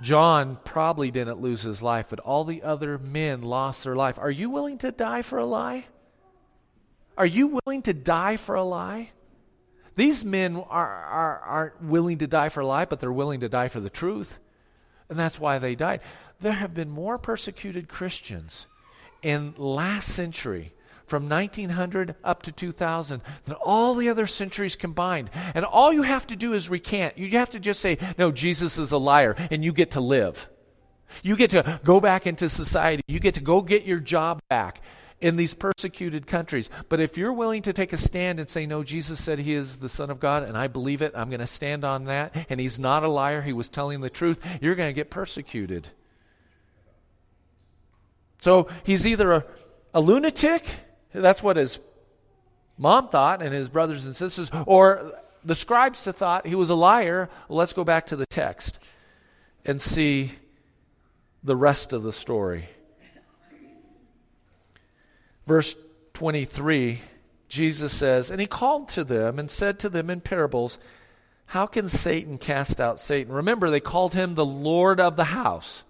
John 0.00 0.58
probably 0.64 1.10
didn't 1.10 1.40
lose 1.40 1.62
his 1.62 1.82
life, 1.82 2.06
but 2.08 2.20
all 2.20 2.44
the 2.44 2.62
other 2.62 2.98
men 2.98 3.42
lost 3.42 3.84
their 3.84 3.96
life. 3.96 4.18
Are 4.18 4.30
you 4.30 4.50
willing 4.50 4.78
to 4.78 4.92
die 4.92 5.22
for 5.22 5.38
a 5.38 5.46
lie? 5.46 5.86
Are 7.18 7.26
you 7.26 7.58
willing 7.66 7.82
to 7.82 7.92
die 7.92 8.36
for 8.36 8.54
a 8.54 8.64
lie? 8.64 9.10
These 9.94 10.24
men 10.24 10.56
are, 10.56 11.04
are, 11.04 11.40
aren't 11.40 11.82
willing 11.82 12.18
to 12.18 12.26
die 12.26 12.48
for 12.48 12.60
a 12.60 12.66
lie, 12.66 12.84
but 12.84 13.00
they're 13.00 13.12
willing 13.12 13.40
to 13.40 13.48
die 13.48 13.68
for 13.68 13.80
the 13.80 13.90
truth. 13.90 14.38
And 15.12 15.18
that's 15.18 15.38
why 15.38 15.58
they 15.58 15.74
died. 15.74 16.00
There 16.40 16.54
have 16.54 16.72
been 16.72 16.88
more 16.88 17.18
persecuted 17.18 17.86
Christians 17.86 18.64
in 19.20 19.52
last 19.58 20.08
century 20.08 20.72
from 21.04 21.28
1900 21.28 22.14
up 22.24 22.42
to 22.44 22.50
2000 22.50 23.20
than 23.44 23.54
all 23.56 23.94
the 23.94 24.08
other 24.08 24.26
centuries 24.26 24.74
combined. 24.74 25.28
And 25.54 25.66
all 25.66 25.92
you 25.92 26.00
have 26.00 26.26
to 26.28 26.34
do 26.34 26.54
is 26.54 26.70
recant. 26.70 27.18
You 27.18 27.28
have 27.32 27.50
to 27.50 27.60
just 27.60 27.80
say, 27.80 27.98
no, 28.16 28.32
Jesus 28.32 28.78
is 28.78 28.90
a 28.90 28.96
liar, 28.96 29.36
and 29.50 29.62
you 29.62 29.74
get 29.74 29.90
to 29.90 30.00
live. 30.00 30.48
You 31.22 31.36
get 31.36 31.50
to 31.50 31.78
go 31.84 32.00
back 32.00 32.26
into 32.26 32.48
society. 32.48 33.02
You 33.06 33.20
get 33.20 33.34
to 33.34 33.42
go 33.42 33.60
get 33.60 33.84
your 33.84 34.00
job 34.00 34.40
back 34.48 34.80
in 35.22 35.36
these 35.36 35.54
persecuted 35.54 36.26
countries. 36.26 36.68
But 36.90 37.00
if 37.00 37.16
you're 37.16 37.32
willing 37.32 37.62
to 37.62 37.72
take 37.72 37.94
a 37.94 37.96
stand 37.96 38.38
and 38.38 38.50
say, 38.50 38.66
No, 38.66 38.82
Jesus 38.82 39.22
said 39.22 39.38
he 39.38 39.54
is 39.54 39.78
the 39.78 39.88
Son 39.88 40.10
of 40.10 40.20
God, 40.20 40.42
and 40.42 40.58
I 40.58 40.66
believe 40.66 41.00
it, 41.00 41.12
I'm 41.14 41.30
going 41.30 41.40
to 41.40 41.46
stand 41.46 41.84
on 41.84 42.04
that, 42.04 42.34
and 42.50 42.60
he's 42.60 42.78
not 42.78 43.04
a 43.04 43.08
liar, 43.08 43.40
he 43.40 43.54
was 43.54 43.70
telling 43.70 44.02
the 44.02 44.10
truth, 44.10 44.38
you're 44.60 44.74
going 44.74 44.90
to 44.90 44.94
get 44.94 45.08
persecuted. 45.08 45.88
So 48.40 48.68
he's 48.84 49.06
either 49.06 49.32
a, 49.32 49.44
a 49.94 50.00
lunatic 50.00 50.64
that's 51.12 51.42
what 51.42 51.56
his 51.56 51.78
mom 52.78 53.08
thought 53.08 53.42
and 53.42 53.54
his 53.54 53.68
brothers 53.68 54.04
and 54.04 54.16
sisters, 54.16 54.50
or 54.66 55.12
the 55.44 55.54
scribes 55.54 56.04
thought 56.04 56.46
he 56.46 56.54
was 56.54 56.70
a 56.70 56.74
liar. 56.74 57.28
Let's 57.48 57.72
go 57.72 57.84
back 57.84 58.06
to 58.06 58.16
the 58.16 58.26
text 58.26 58.78
and 59.64 59.80
see 59.80 60.32
the 61.44 61.56
rest 61.56 61.92
of 61.92 62.02
the 62.02 62.12
story. 62.12 62.68
Verse 65.46 65.74
23, 66.14 67.00
Jesus 67.48 67.92
says, 67.92 68.30
And 68.30 68.40
he 68.40 68.46
called 68.46 68.88
to 68.90 69.04
them 69.04 69.38
and 69.38 69.50
said 69.50 69.78
to 69.80 69.88
them 69.88 70.10
in 70.10 70.20
parables, 70.20 70.78
How 71.46 71.66
can 71.66 71.88
Satan 71.88 72.38
cast 72.38 72.80
out 72.80 73.00
Satan? 73.00 73.32
Remember, 73.32 73.70
they 73.70 73.80
called 73.80 74.14
him 74.14 74.34
the 74.34 74.44
Lord 74.44 75.00
of 75.00 75.16
the 75.16 75.24
house, 75.24 75.82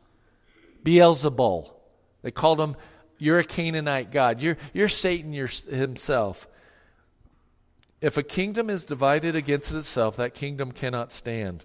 Beelzebul. 0.85 1.71
They 2.23 2.31
called 2.31 2.61
him 2.61 2.77
you're 3.23 3.39
a 3.39 3.45
Canaanite 3.45 4.11
God. 4.11 4.41
You're, 4.41 4.57
you're 4.73 4.89
Satan 4.89 5.33
himself. 5.33 6.49
If 8.01 8.17
a 8.17 8.23
kingdom 8.25 8.69
is 8.69 8.85
divided 8.85 9.37
against 9.37 9.73
itself, 9.73 10.17
that 10.17 10.35
kingdom 10.35 10.73
cannot 10.73 11.13
stand. 11.13 11.65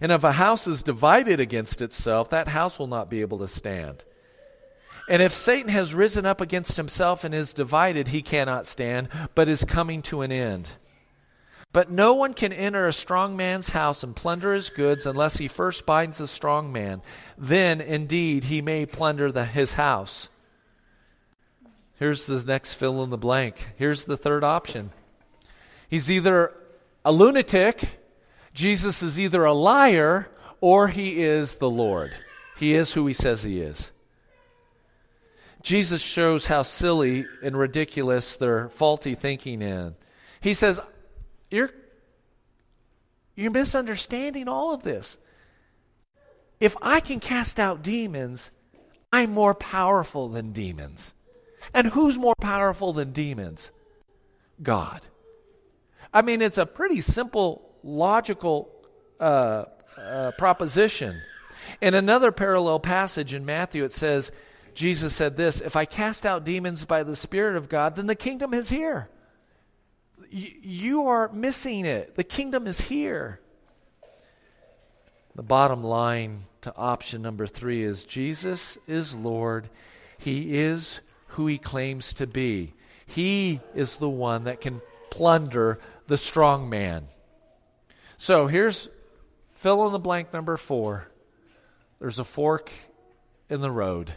And 0.00 0.12
if 0.12 0.22
a 0.22 0.30
house 0.30 0.68
is 0.68 0.84
divided 0.84 1.40
against 1.40 1.82
itself, 1.82 2.30
that 2.30 2.46
house 2.46 2.78
will 2.78 2.86
not 2.86 3.10
be 3.10 3.20
able 3.20 3.40
to 3.40 3.48
stand. 3.48 4.04
And 5.08 5.20
if 5.20 5.32
Satan 5.32 5.70
has 5.70 5.94
risen 5.94 6.24
up 6.24 6.40
against 6.40 6.76
himself 6.76 7.24
and 7.24 7.34
is 7.34 7.52
divided, 7.52 8.08
he 8.08 8.22
cannot 8.22 8.66
stand, 8.66 9.08
but 9.34 9.48
is 9.48 9.64
coming 9.64 10.02
to 10.02 10.22
an 10.22 10.30
end. 10.30 10.68
But 11.72 11.90
no 11.90 12.14
one 12.14 12.34
can 12.34 12.52
enter 12.52 12.86
a 12.86 12.92
strong 12.92 13.36
man's 13.36 13.70
house 13.70 14.02
and 14.02 14.14
plunder 14.14 14.52
his 14.52 14.68
goods 14.68 15.06
unless 15.06 15.38
he 15.38 15.48
first 15.48 15.86
binds 15.86 16.18
the 16.18 16.28
strong 16.28 16.70
man. 16.70 17.00
Then, 17.38 17.80
indeed, 17.80 18.44
he 18.44 18.60
may 18.60 18.84
plunder 18.84 19.32
the, 19.32 19.44
his 19.44 19.72
house. 19.74 20.28
Here's 21.98 22.26
the 22.26 22.42
next 22.42 22.74
fill 22.74 23.02
in 23.04 23.10
the 23.10 23.18
blank. 23.18 23.56
Here's 23.76 24.04
the 24.04 24.16
third 24.16 24.44
option. 24.44 24.90
He's 25.88 26.10
either 26.10 26.52
a 27.04 27.12
lunatic, 27.12 28.00
Jesus 28.54 29.02
is 29.02 29.18
either 29.18 29.44
a 29.44 29.52
liar, 29.52 30.28
or 30.60 30.88
he 30.88 31.22
is 31.22 31.56
the 31.56 31.70
Lord. 31.70 32.12
He 32.58 32.74
is 32.74 32.92
who 32.92 33.06
he 33.06 33.14
says 33.14 33.42
he 33.42 33.60
is. 33.60 33.90
Jesus 35.62 36.02
shows 36.02 36.46
how 36.46 36.62
silly 36.62 37.26
and 37.42 37.56
ridiculous 37.56 38.36
their 38.36 38.68
faulty 38.68 39.14
thinking 39.14 39.62
is. 39.62 39.92
He 40.40 40.54
says, 40.54 40.80
You're 41.50 41.70
you're 43.34 43.50
misunderstanding 43.50 44.48
all 44.48 44.74
of 44.74 44.82
this. 44.82 45.16
If 46.60 46.76
I 46.82 47.00
can 47.00 47.18
cast 47.18 47.58
out 47.58 47.82
demons, 47.82 48.50
I'm 49.12 49.32
more 49.32 49.54
powerful 49.54 50.28
than 50.28 50.52
demons. 50.52 51.14
And 51.72 51.88
who's 51.88 52.18
more 52.18 52.34
powerful 52.40 52.92
than 52.92 53.12
demons? 53.12 53.72
God. 54.62 55.00
I 56.12 56.22
mean, 56.22 56.42
it's 56.42 56.58
a 56.58 56.66
pretty 56.66 57.00
simple, 57.00 57.70
logical 57.82 58.70
uh, 59.18 59.64
uh, 59.96 60.32
proposition. 60.38 61.20
In 61.80 61.94
another 61.94 62.32
parallel 62.32 62.80
passage 62.80 63.32
in 63.32 63.46
Matthew, 63.46 63.84
it 63.84 63.92
says, 63.92 64.30
Jesus 64.74 65.14
said 65.14 65.36
this 65.36 65.60
If 65.60 65.76
I 65.76 65.84
cast 65.84 66.26
out 66.26 66.44
demons 66.44 66.84
by 66.84 67.02
the 67.02 67.16
Spirit 67.16 67.56
of 67.56 67.68
God, 67.68 67.96
then 67.96 68.06
the 68.06 68.14
kingdom 68.14 68.54
is 68.54 68.68
here. 68.68 69.08
You 70.30 71.06
are 71.08 71.30
missing 71.32 71.84
it. 71.84 72.16
The 72.16 72.24
kingdom 72.24 72.66
is 72.66 72.80
here. 72.80 73.40
The 75.34 75.42
bottom 75.42 75.82
line 75.82 76.44
to 76.62 76.74
option 76.76 77.22
number 77.22 77.46
three 77.46 77.82
is 77.82 78.04
Jesus 78.04 78.78
is 78.86 79.14
Lord. 79.14 79.68
He 80.18 80.58
is 80.58 81.00
who 81.28 81.46
he 81.46 81.58
claims 81.58 82.14
to 82.14 82.26
be. 82.26 82.74
He 83.06 83.60
is 83.74 83.96
the 83.96 84.08
one 84.08 84.44
that 84.44 84.60
can 84.60 84.80
plunder 85.10 85.80
the 86.06 86.16
strong 86.16 86.70
man. 86.70 87.08
So 88.16 88.46
here's 88.46 88.88
fill 89.54 89.86
in 89.86 89.92
the 89.92 89.98
blank 89.98 90.32
number 90.32 90.56
four. 90.56 91.08
There's 91.98 92.18
a 92.18 92.24
fork 92.24 92.72
in 93.48 93.60
the 93.60 93.70
road. 93.70 94.12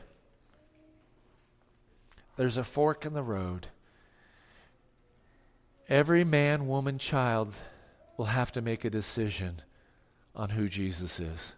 There's 2.35 2.57
a 2.57 2.63
fork 2.63 3.05
in 3.05 3.13
the 3.13 3.23
road. 3.23 3.67
Every 5.87 6.23
man, 6.23 6.67
woman, 6.67 6.97
child 6.97 7.55
will 8.17 8.25
have 8.25 8.51
to 8.53 8.61
make 8.61 8.83
a 8.83 8.89
decision 8.89 9.61
on 10.35 10.49
who 10.49 10.67
Jesus 10.67 11.19
is. 11.19 11.53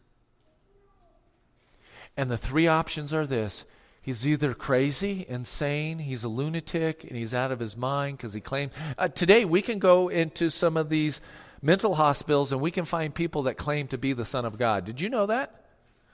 And 2.15 2.29
the 2.29 2.38
three 2.38 2.67
options 2.67 3.13
are 3.13 3.25
this 3.25 3.65
He's 4.07 4.25
either 4.25 4.53
crazy, 4.53 5.25
insane, 5.27 6.00
he's 6.00 6.24
a 6.24 6.29
lunatic, 6.29 7.03
and 7.03 7.17
he's 7.17 7.34
out 7.34 7.51
of 7.51 7.60
his 7.60 7.75
mind 7.75 8.15
because 8.15 8.34
he 8.34 8.39
claims. 8.39 8.72
Uh, 8.98 9.10
today, 9.10 9.43
we 9.43 9.62
can 9.62 9.79
go 9.79 10.07
into 10.07 10.50
some 10.50 10.77
of 10.77 10.88
these 10.88 11.19
mental 11.62 11.93
hospitals 11.93 12.53
and 12.53 12.62
we 12.62 12.72
can 12.72 12.86
find 12.86 13.13
people 13.13 13.43
that 13.43 13.57
claim 13.57 13.86
to 13.89 13.98
be 13.98 14.13
the 14.13 14.24
Son 14.24 14.46
of 14.46 14.57
God. 14.57 14.86
Did 14.86 15.01
you 15.01 15.10
know 15.10 15.25
that? 15.25 15.65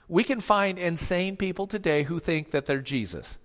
We 0.08 0.24
can 0.24 0.40
find 0.40 0.76
insane 0.76 1.36
people 1.36 1.68
today 1.68 2.02
who 2.02 2.18
think 2.18 2.50
that 2.50 2.66
they're 2.66 2.80
Jesus. 2.80 3.38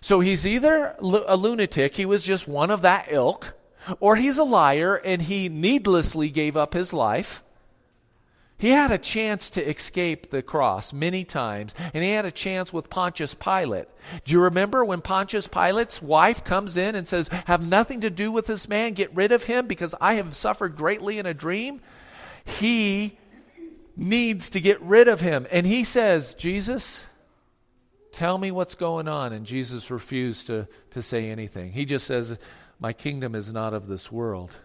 So 0.00 0.20
he's 0.20 0.46
either 0.46 0.94
a 1.00 1.36
lunatic, 1.36 1.94
he 1.94 2.06
was 2.06 2.22
just 2.22 2.46
one 2.48 2.70
of 2.70 2.82
that 2.82 3.06
ilk, 3.10 3.54
or 4.00 4.16
he's 4.16 4.38
a 4.38 4.44
liar 4.44 4.94
and 4.96 5.22
he 5.22 5.48
needlessly 5.48 6.30
gave 6.30 6.56
up 6.56 6.74
his 6.74 6.92
life 6.92 7.42
he 8.58 8.70
had 8.70 8.90
a 8.90 8.98
chance 8.98 9.50
to 9.50 9.64
escape 9.64 10.30
the 10.30 10.42
cross 10.42 10.92
many 10.92 11.24
times, 11.24 11.76
and 11.94 12.02
he 12.02 12.10
had 12.10 12.24
a 12.24 12.32
chance 12.32 12.72
with 12.72 12.90
Pontius 12.90 13.32
Pilate. 13.34 13.86
Do 14.24 14.32
you 14.32 14.40
remember 14.40 14.84
when 14.84 15.00
Pontius 15.00 15.46
Pilate's 15.46 16.02
wife 16.02 16.42
comes 16.42 16.76
in 16.76 16.96
and 16.96 17.06
says, 17.06 17.28
Have 17.46 17.64
nothing 17.64 18.00
to 18.00 18.10
do 18.10 18.32
with 18.32 18.46
this 18.46 18.68
man, 18.68 18.94
get 18.94 19.14
rid 19.14 19.30
of 19.30 19.44
him 19.44 19.68
because 19.68 19.94
I 20.00 20.14
have 20.14 20.34
suffered 20.34 20.76
greatly 20.76 21.20
in 21.20 21.26
a 21.26 21.34
dream? 21.34 21.80
He 22.44 23.16
needs 23.96 24.50
to 24.50 24.60
get 24.60 24.82
rid 24.82 25.06
of 25.06 25.20
him. 25.20 25.46
And 25.52 25.64
he 25.64 25.84
says, 25.84 26.34
Jesus, 26.34 27.06
tell 28.12 28.38
me 28.38 28.50
what's 28.50 28.74
going 28.74 29.08
on. 29.08 29.32
And 29.32 29.46
Jesus 29.46 29.90
refused 29.90 30.46
to, 30.48 30.68
to 30.90 31.02
say 31.02 31.30
anything. 31.30 31.72
He 31.72 31.84
just 31.84 32.06
says, 32.06 32.38
My 32.78 32.92
kingdom 32.92 33.34
is 33.34 33.52
not 33.52 33.74
of 33.74 33.88
this 33.88 34.10
world. 34.10 34.56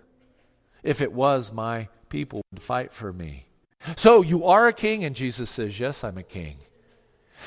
If 0.84 1.02
it 1.02 1.14
was, 1.14 1.52
my 1.52 1.88
people 2.10 2.42
would 2.52 2.62
fight 2.62 2.94
for 2.94 3.12
me. 3.14 3.46
So 3.96 4.22
you 4.22 4.46
are 4.46 4.68
a 4.68 4.74
king? 4.74 5.04
And 5.04 5.16
Jesus 5.16 5.50
says, 5.50 5.80
Yes, 5.80 6.04
I'm 6.04 6.18
a 6.18 6.24
king. 6.24 6.58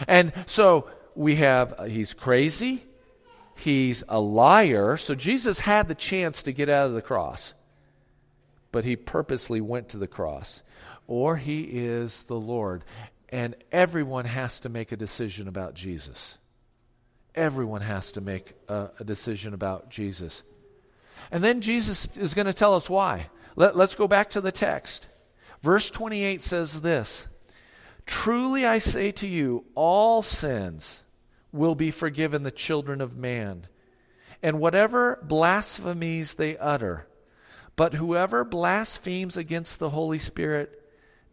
And 0.06 0.32
so 0.46 0.90
we 1.14 1.36
have, 1.36 1.74
uh, 1.78 1.84
he's 1.84 2.12
crazy, 2.12 2.84
he's 3.56 4.04
a 4.08 4.20
liar. 4.20 4.96
So 4.96 5.14
Jesus 5.14 5.58
had 5.60 5.88
the 5.88 5.94
chance 5.94 6.42
to 6.42 6.52
get 6.52 6.68
out 6.68 6.86
of 6.86 6.94
the 6.94 7.02
cross, 7.02 7.54
but 8.72 8.84
he 8.84 8.96
purposely 8.96 9.60
went 9.60 9.88
to 9.90 9.98
the 9.98 10.06
cross. 10.06 10.62
Or 11.08 11.36
he 11.36 11.62
is 11.62 12.24
the 12.24 12.34
Lord. 12.34 12.84
And 13.28 13.56
everyone 13.72 14.24
has 14.24 14.60
to 14.60 14.68
make 14.68 14.92
a 14.92 14.96
decision 14.96 15.48
about 15.48 15.74
Jesus. 15.74 16.38
Everyone 17.34 17.82
has 17.82 18.12
to 18.12 18.20
make 18.20 18.52
a, 18.68 18.90
a 19.00 19.04
decision 19.04 19.52
about 19.52 19.90
Jesus. 19.90 20.42
And 21.30 21.42
then 21.42 21.60
Jesus 21.60 22.08
is 22.16 22.34
going 22.34 22.46
to 22.46 22.54
tell 22.54 22.74
us 22.74 22.88
why. 22.88 23.28
Let, 23.56 23.76
let's 23.76 23.94
go 23.94 24.06
back 24.06 24.30
to 24.30 24.40
the 24.40 24.52
text. 24.52 25.06
Verse 25.62 25.90
28 25.90 26.42
says 26.42 26.80
this 26.80 27.26
Truly 28.06 28.64
I 28.64 28.78
say 28.78 29.10
to 29.12 29.26
you, 29.26 29.64
all 29.74 30.22
sins 30.22 31.02
will 31.52 31.74
be 31.74 31.90
forgiven 31.90 32.42
the 32.42 32.50
children 32.50 33.00
of 33.00 33.16
man, 33.16 33.66
and 34.42 34.60
whatever 34.60 35.18
blasphemies 35.22 36.34
they 36.34 36.56
utter. 36.56 37.06
But 37.74 37.94
whoever 37.94 38.44
blasphemes 38.44 39.36
against 39.36 39.78
the 39.78 39.90
Holy 39.90 40.18
Spirit 40.18 40.80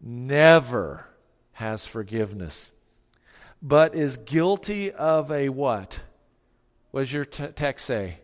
never 0.02 1.08
has 1.54 1.86
forgiveness, 1.86 2.74
but 3.62 3.96
is 3.96 4.18
guilty 4.18 4.92
of 4.92 5.32
a 5.32 5.50
what? 5.50 6.02
What 6.92 7.02
does 7.02 7.14
your 7.14 7.26
t- 7.26 7.48
text 7.48 7.86
say? 7.86 8.20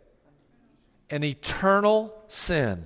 An 1.09 1.23
eternal 1.23 2.13
sin. 2.27 2.85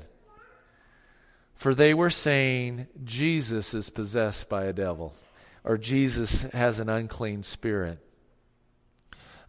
For 1.55 1.73
they 1.73 1.93
were 1.93 2.09
saying, 2.09 2.87
Jesus 3.03 3.73
is 3.73 3.89
possessed 3.89 4.49
by 4.49 4.65
a 4.65 4.73
devil, 4.73 5.13
or 5.63 5.77
Jesus 5.77 6.43
has 6.43 6.79
an 6.79 6.89
unclean 6.89 7.43
spirit. 7.43 7.99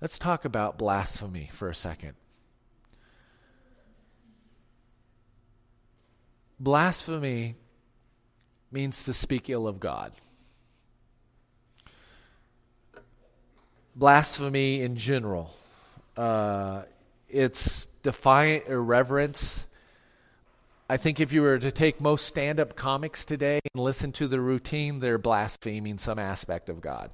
Let's 0.00 0.18
talk 0.18 0.44
about 0.44 0.78
blasphemy 0.78 1.50
for 1.52 1.68
a 1.68 1.74
second. 1.74 2.14
Blasphemy 6.60 7.56
means 8.70 9.04
to 9.04 9.12
speak 9.12 9.50
ill 9.50 9.66
of 9.66 9.80
God. 9.80 10.12
Blasphemy 13.96 14.82
in 14.82 14.96
general. 14.96 15.54
Uh, 16.16 16.82
it's 17.28 17.86
defiant 18.02 18.68
irreverence 18.68 19.64
I 20.88 20.98
think 20.98 21.18
if 21.18 21.32
you 21.32 21.40
were 21.40 21.58
to 21.58 21.72
take 21.72 21.98
most 22.00 22.26
stand 22.26 22.60
up 22.60 22.76
comics 22.76 23.24
today 23.24 23.60
and 23.72 23.82
listen 23.82 24.12
to 24.12 24.28
the 24.28 24.38
routine, 24.38 25.00
they're 25.00 25.16
blaspheming 25.16 25.96
some 25.96 26.18
aspect 26.18 26.68
of 26.68 26.82
God. 26.82 27.10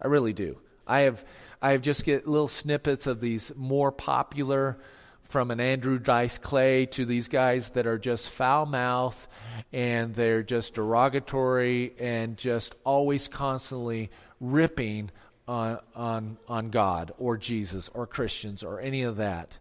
I 0.00 0.06
really 0.06 0.32
do. 0.32 0.58
I 0.86 1.00
have 1.00 1.24
I 1.60 1.72
have 1.72 1.82
just 1.82 2.06
get 2.06 2.26
little 2.26 2.48
snippets 2.48 3.06
of 3.06 3.20
these 3.20 3.52
more 3.54 3.92
popular 3.92 4.78
from 5.22 5.50
an 5.50 5.60
Andrew 5.60 5.98
Dice 5.98 6.38
Clay 6.38 6.86
to 6.86 7.04
these 7.04 7.28
guys 7.28 7.70
that 7.70 7.86
are 7.86 7.98
just 7.98 8.30
foul 8.30 8.64
mouth 8.64 9.28
and 9.70 10.14
they're 10.14 10.42
just 10.42 10.72
derogatory 10.72 11.92
and 11.98 12.38
just 12.38 12.74
always 12.84 13.28
constantly 13.28 14.10
ripping 14.40 15.10
on, 15.48 15.78
on, 15.94 16.36
on 16.48 16.70
God 16.70 17.12
or 17.18 17.36
Jesus 17.36 17.90
or 17.94 18.06
Christians 18.06 18.62
or 18.62 18.80
any 18.80 19.02
of 19.02 19.16
that. 19.16 19.58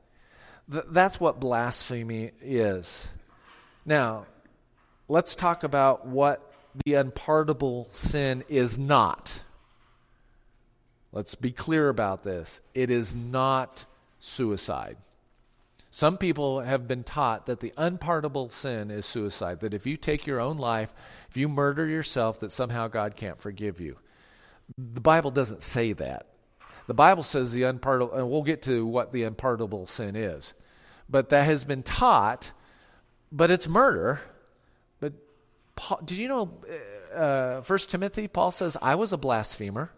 Th- 0.71 0.85
that's 0.89 1.19
what 1.19 1.39
blasphemy 1.39 2.31
is. 2.41 3.07
Now, 3.85 4.25
let's 5.07 5.35
talk 5.35 5.63
about 5.63 6.05
what 6.05 6.53
the 6.85 6.95
unpardonable 6.95 7.89
sin 7.91 8.43
is 8.47 8.77
not. 8.77 9.41
Let's 11.11 11.35
be 11.35 11.51
clear 11.51 11.89
about 11.89 12.23
this. 12.23 12.61
It 12.75 12.91
is 12.91 13.15
not 13.15 13.85
suicide. 14.19 14.97
Some 15.91 16.17
people 16.17 16.61
have 16.61 16.87
been 16.87 17.03
taught 17.03 17.47
that 17.47 17.61
the 17.61 17.73
unpardonable 17.75 18.49
sin 18.49 18.91
is 18.91 19.07
suicide, 19.07 19.61
that 19.61 19.73
if 19.73 19.87
you 19.87 19.97
take 19.97 20.27
your 20.27 20.39
own 20.39 20.57
life, 20.57 20.93
if 21.29 21.35
you 21.35 21.49
murder 21.49 21.87
yourself, 21.87 22.39
that 22.41 22.51
somehow 22.51 22.87
God 22.87 23.15
can't 23.15 23.41
forgive 23.41 23.79
you. 23.79 23.97
The 24.77 25.01
Bible 25.01 25.32
doesn't 25.32 25.63
say 25.63 25.93
that. 25.93 26.27
The 26.88 26.93
Bible 26.93 27.23
says 27.23 27.51
the 27.51 27.63
unpardonable, 27.63 28.15
and 28.15 28.29
we'll 28.29 28.43
get 28.43 28.63
to 28.63 28.86
what 28.86 29.12
the 29.12 29.23
unpardonable 29.23 29.88
sin 29.88 30.15
is. 30.15 30.53
But 31.08 31.29
that 31.29 31.45
has 31.45 31.63
been 31.63 31.84
taught, 31.84 32.51
but 33.32 33.51
it's 33.51 33.67
murder. 33.67 34.21
But 34.99 35.13
Paul, 35.75 35.99
did 36.03 36.17
you 36.17 36.27
know, 36.27 36.51
uh, 37.13 37.62
1 37.62 37.79
Timothy, 37.79 38.27
Paul 38.27 38.51
says, 38.51 38.75
I 38.82 38.95
was 38.95 39.13
a 39.13 39.17
blasphemer. 39.17 39.91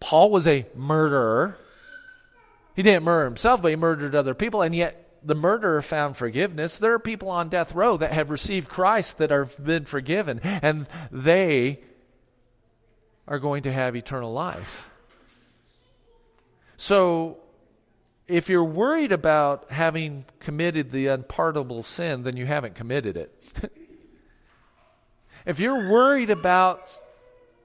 Paul 0.00 0.30
was 0.30 0.46
a 0.46 0.66
murderer. 0.74 1.56
He 2.74 2.82
didn't 2.82 3.04
murder 3.04 3.26
himself, 3.26 3.60
but 3.62 3.68
he 3.68 3.76
murdered 3.76 4.14
other 4.14 4.34
people, 4.34 4.62
and 4.62 4.74
yet 4.74 5.18
the 5.22 5.34
murderer 5.34 5.82
found 5.82 6.16
forgiveness. 6.16 6.78
There 6.78 6.94
are 6.94 6.98
people 6.98 7.28
on 7.28 7.48
death 7.48 7.74
row 7.74 7.96
that 7.98 8.12
have 8.12 8.30
received 8.30 8.68
Christ 8.68 9.18
that 9.18 9.30
have 9.30 9.62
been 9.62 9.84
forgiven, 9.84 10.40
and 10.42 10.86
they 11.10 11.80
are 13.26 13.38
going 13.38 13.62
to 13.64 13.72
have 13.72 13.96
eternal 13.96 14.32
life. 14.32 14.88
So, 16.76 17.38
if 18.26 18.48
you're 18.48 18.64
worried 18.64 19.12
about 19.12 19.70
having 19.70 20.24
committed 20.40 20.90
the 20.90 21.08
unpardonable 21.08 21.82
sin, 21.82 22.22
then 22.22 22.36
you 22.36 22.46
haven't 22.46 22.74
committed 22.74 23.16
it. 23.16 23.42
if 25.46 25.60
you're 25.60 25.90
worried 25.90 26.30
about 26.30 26.80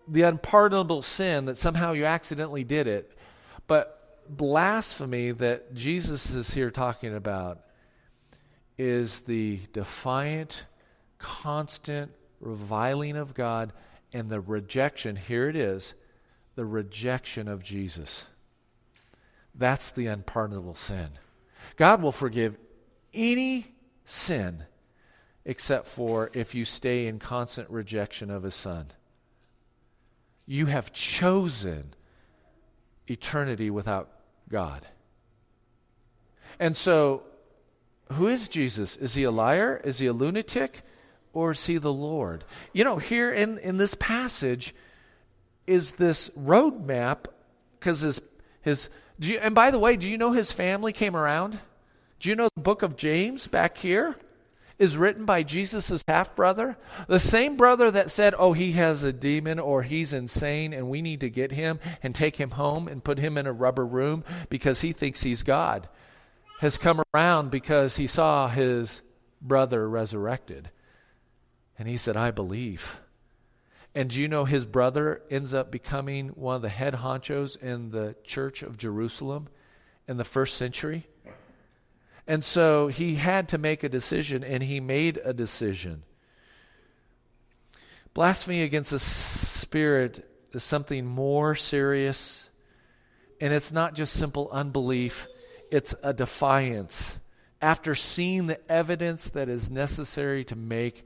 the 0.08 0.24
unpardonable 0.24 1.02
sin, 1.02 1.46
that 1.46 1.58
somehow 1.58 1.94
you 1.94 2.06
accidentally 2.06 2.64
did 2.64 2.88
it, 2.88 3.18
but 3.68 4.26
blasphemy 4.30 5.32
that 5.32 5.74
Jesus 5.74 6.32
is 6.32 6.52
here 6.52 6.72
talking 6.72 7.16
about 7.16 7.62
is 8.78 9.22
the 9.22 9.60
defiant, 9.74 10.66
constant 11.18 12.12
reviling 12.40 13.16
of 13.16 13.34
God 13.34 13.74
and 14.14 14.30
the 14.30 14.42
rejection. 14.42 15.16
Here 15.16 15.50
it 15.50 15.56
is 15.56 15.94
the 16.56 16.66
rejection 16.66 17.48
of 17.48 17.64
Jesus. 17.64 18.26
That's 19.54 19.92
the 19.92 20.08
unpardonable 20.08 20.76
sin. 20.76 21.10
God 21.76 22.02
will 22.02 22.12
forgive 22.12 22.58
any 23.14 23.76
sin 24.06 24.64
except 25.46 25.88
for 25.88 26.30
if 26.34 26.54
you 26.54 26.66
stay 26.66 27.08
in 27.08 27.20
constant 27.20 27.70
rejection 27.70 28.30
of 28.30 28.44
His 28.44 28.56
Son. 28.56 28.88
You 30.46 30.68
have 30.68 30.94
chosen 30.94 31.94
eternity 33.08 33.70
without 33.70 34.10
God. 34.50 34.86
And 36.60 36.76
so, 36.76 37.24
who 38.14 38.28
is 38.28 38.48
Jesus? 38.48 38.96
Is 38.98 39.14
he 39.14 39.24
a 39.24 39.32
liar? 39.32 39.82
Is 39.84 40.00
he 40.00 40.08
a 40.08 40.14
lunatic? 40.14 40.84
Or 41.38 41.52
is 41.52 41.64
he 41.68 41.78
the 41.78 41.94
Lord? 41.94 42.44
You 42.74 42.84
know, 42.84 42.98
here 42.98 43.32
in, 43.32 43.60
in 43.60 43.78
this 43.78 43.94
passage 43.94 44.74
is 45.68 45.92
this 45.92 46.32
roadmap 46.32 47.26
because 47.80 48.02
his, 48.02 48.20
his 48.62 48.90
you, 49.20 49.38
and 49.38 49.54
by 49.54 49.70
the 49.70 49.78
way, 49.78 49.98
do 49.98 50.10
you 50.10 50.18
know 50.18 50.32
his 50.32 50.52
family 50.52 50.94
came 50.94 51.16
around? 51.16 51.60
Do 52.20 52.30
you 52.30 52.36
know 52.36 52.50
the 52.56 52.62
book 52.62 52.82
of 52.82 52.96
James 52.96 53.46
back 53.46 53.78
here? 53.78 54.16
is 54.80 54.96
written 54.96 55.26
by 55.26 55.42
Jesus' 55.42 56.04
half 56.08 56.36
brother, 56.36 56.78
the 57.08 57.20
same 57.20 57.58
brother 57.58 57.90
that 57.90 58.12
said, 58.12 58.36
Oh, 58.38 58.54
he 58.54 58.74
has 58.74 59.04
a 59.04 59.12
demon 59.12 59.58
or 59.58 59.82
he's 59.82 60.14
insane 60.14 60.72
and 60.72 60.88
we 60.88 61.02
need 61.02 61.22
to 61.22 61.32
get 61.32 61.52
him 61.52 61.80
and 62.04 62.14
take 62.14 62.36
him 62.36 62.52
home 62.52 62.88
and 62.88 63.04
put 63.04 63.18
him 63.18 63.40
in 63.40 63.48
a 63.48 63.52
rubber 63.52 63.86
room 63.86 64.24
because 64.50 64.82
he 64.82 64.92
thinks 64.92 65.24
he's 65.24 65.42
God, 65.42 65.90
has 66.60 66.78
come 66.78 67.02
around 67.12 67.50
because 67.50 67.96
he 67.96 68.06
saw 68.06 68.48
his 68.48 69.02
brother 69.42 69.90
resurrected. 69.90 70.70
And 71.78 71.88
he 71.88 71.98
said, 71.98 72.18
I 72.18 72.32
believe. 72.32 73.00
And 73.94 74.10
do 74.10 74.22
you 74.22 74.28
know 74.28 74.46
his 74.46 74.66
brother 74.66 75.22
ends 75.30 75.54
up 75.54 75.72
becoming 75.72 76.30
one 76.30 76.56
of 76.56 76.62
the 76.62 76.70
head 76.70 76.96
honchos 76.96 77.60
in 77.62 77.90
the 77.92 78.16
church 78.24 78.62
of 78.62 78.78
Jerusalem 78.78 79.48
in 80.08 80.18
the 80.18 80.24
first 80.24 80.56
century? 80.58 81.08
And 82.28 82.44
so 82.44 82.90
he 82.90 83.16
had 83.16 83.48
to 83.50 83.58
make 83.58 83.84
a 83.84 83.90
decision, 83.90 84.44
and 84.44 84.62
he 84.62 84.80
made 84.80 85.20
a 85.24 85.34
decision. 85.34 86.04
Blasphemy 88.14 88.64
against 88.64 88.92
the 88.92 89.00
Spirit 89.00 90.30
is 90.52 90.64
something 90.64 91.06
more 91.06 91.56
serious, 91.56 92.50
and 93.40 93.54
it's 93.54 93.72
not 93.72 93.94
just 93.94 94.14
simple 94.14 94.50
unbelief, 94.52 95.28
it's 95.72 95.96
a 96.04 96.14
defiance. 96.14 97.18
After 97.62 97.96
seeing 97.96 98.48
the 98.48 98.60
evidence 98.72 99.30
that 99.30 99.50
is 99.50 99.72
necessary 99.72 100.44
to 100.46 100.56
make 100.56 101.06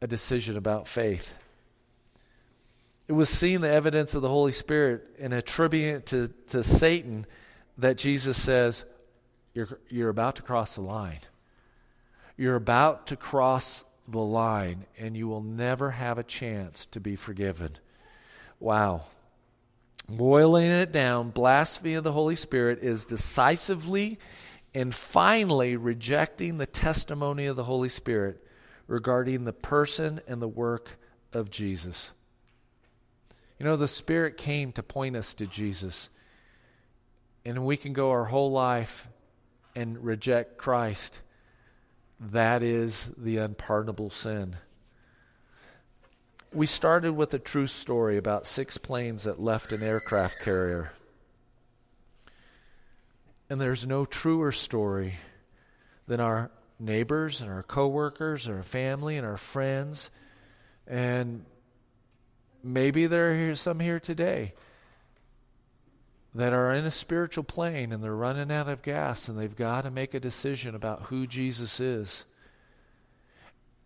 a 0.00 0.06
decision 0.06 0.56
about 0.56 0.88
faith. 0.88 1.34
It 3.08 3.12
was 3.12 3.28
seeing 3.28 3.62
the 3.62 3.70
evidence 3.70 4.14
of 4.14 4.22
the 4.22 4.28
Holy 4.28 4.52
Spirit 4.52 5.06
and 5.18 5.32
attributing 5.32 5.94
it 5.96 6.06
to, 6.06 6.28
to 6.48 6.62
Satan 6.62 7.26
that 7.78 7.96
Jesus 7.96 8.40
says, 8.40 8.84
you're, 9.54 9.78
you're 9.88 10.10
about 10.10 10.36
to 10.36 10.42
cross 10.42 10.74
the 10.74 10.82
line. 10.82 11.20
You're 12.36 12.56
about 12.56 13.08
to 13.08 13.16
cross 13.16 13.84
the 14.06 14.20
line, 14.20 14.86
and 14.98 15.16
you 15.16 15.26
will 15.26 15.42
never 15.42 15.90
have 15.90 16.18
a 16.18 16.22
chance 16.22 16.86
to 16.86 17.00
be 17.00 17.16
forgiven. 17.16 17.78
Wow. 18.60 19.02
Boiling 20.08 20.70
it 20.70 20.92
down, 20.92 21.30
blasphemy 21.30 21.94
of 21.94 22.04
the 22.04 22.12
Holy 22.12 22.36
Spirit 22.36 22.78
is 22.82 23.04
decisively 23.04 24.18
and 24.74 24.94
finally 24.94 25.76
rejecting 25.76 26.58
the 26.58 26.66
testimony 26.66 27.46
of 27.46 27.56
the 27.56 27.64
Holy 27.64 27.88
Spirit 27.88 28.42
regarding 28.88 29.44
the 29.44 29.52
person 29.52 30.20
and 30.26 30.42
the 30.42 30.48
work 30.48 30.98
of 31.32 31.50
Jesus. 31.50 32.10
You 33.58 33.66
know, 33.66 33.76
the 33.76 33.86
Spirit 33.86 34.36
came 34.36 34.72
to 34.72 34.82
point 34.82 35.14
us 35.14 35.34
to 35.34 35.46
Jesus. 35.46 36.08
And 37.44 37.64
we 37.64 37.76
can 37.76 37.92
go 37.92 38.10
our 38.10 38.24
whole 38.24 38.50
life 38.50 39.06
and 39.76 40.04
reject 40.04 40.58
Christ, 40.58 41.20
that 42.18 42.64
is 42.64 43.10
the 43.16 43.36
unpardonable 43.36 44.10
sin. 44.10 44.56
We 46.52 46.66
started 46.66 47.12
with 47.12 47.32
a 47.34 47.38
true 47.38 47.66
story 47.66 48.16
about 48.16 48.46
six 48.46 48.78
planes 48.78 49.24
that 49.24 49.40
left 49.40 49.72
an 49.72 49.82
aircraft 49.82 50.40
carrier. 50.40 50.92
And 53.50 53.60
there's 53.60 53.86
no 53.86 54.04
truer 54.04 54.50
story 54.50 55.14
than 56.06 56.20
our 56.20 56.50
neighbors 56.78 57.40
and 57.40 57.50
our 57.50 57.62
coworkers 57.62 58.46
and 58.46 58.56
our 58.56 58.62
family 58.62 59.16
and 59.16 59.26
our 59.26 59.36
friends. 59.36 60.10
And 60.86 61.44
maybe 62.62 63.06
there 63.06 63.50
are 63.50 63.56
some 63.56 63.80
here 63.80 64.00
today 64.00 64.54
that 66.34 66.52
are 66.52 66.72
in 66.72 66.84
a 66.84 66.90
spiritual 66.90 67.44
plane 67.44 67.92
and 67.92 68.02
they're 68.02 68.14
running 68.14 68.52
out 68.52 68.68
of 68.68 68.82
gas 68.82 69.28
and 69.28 69.38
they've 69.38 69.56
got 69.56 69.82
to 69.82 69.90
make 69.90 70.14
a 70.14 70.20
decision 70.20 70.74
about 70.74 71.02
who 71.04 71.26
Jesus 71.26 71.80
is. 71.80 72.24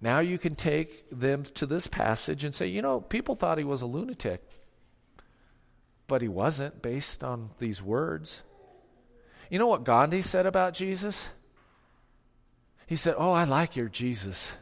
Now 0.00 0.18
you 0.18 0.36
can 0.36 0.56
take 0.56 1.08
them 1.10 1.44
to 1.44 1.64
this 1.64 1.86
passage 1.86 2.44
and 2.44 2.54
say, 2.54 2.66
you 2.66 2.82
know, 2.82 3.00
people 3.00 3.36
thought 3.36 3.58
he 3.58 3.64
was 3.64 3.82
a 3.82 3.86
lunatic, 3.86 4.42
but 6.08 6.22
he 6.22 6.28
wasn't 6.28 6.82
based 6.82 7.22
on 7.22 7.50
these 7.58 7.80
words. 7.80 8.42
You 9.48 9.60
know 9.60 9.68
what 9.68 9.84
Gandhi 9.84 10.20
said 10.20 10.44
about 10.44 10.74
Jesus? 10.74 11.28
He 12.92 12.96
said, 12.96 13.14
Oh, 13.16 13.32
I 13.32 13.44
like 13.44 13.74
your 13.74 13.88
Jesus. 13.88 14.52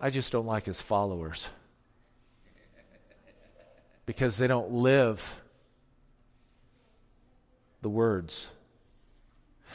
I 0.00 0.08
just 0.08 0.32
don't 0.32 0.46
like 0.46 0.64
his 0.64 0.80
followers 0.80 1.50
because 4.06 4.38
they 4.38 4.46
don't 4.46 4.72
live 4.72 5.38
the 7.82 7.90
words. 7.90 8.48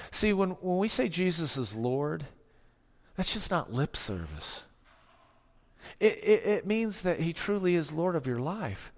See, 0.09 0.33
when, 0.33 0.49
when 0.59 0.79
we 0.79 0.87
say 0.87 1.07
Jesus 1.07 1.55
is 1.55 1.75
Lord, 1.75 2.25
that's 3.15 3.31
just 3.31 3.51
not 3.51 3.71
lip 3.71 3.95
service. 3.95 4.63
It, 5.99 6.17
it, 6.23 6.45
it 6.47 6.65
means 6.65 7.03
that 7.03 7.19
He 7.19 7.31
truly 7.31 7.75
is 7.75 7.93
Lord 7.93 8.15
of 8.15 8.25
your 8.25 8.39
life. 8.39 8.91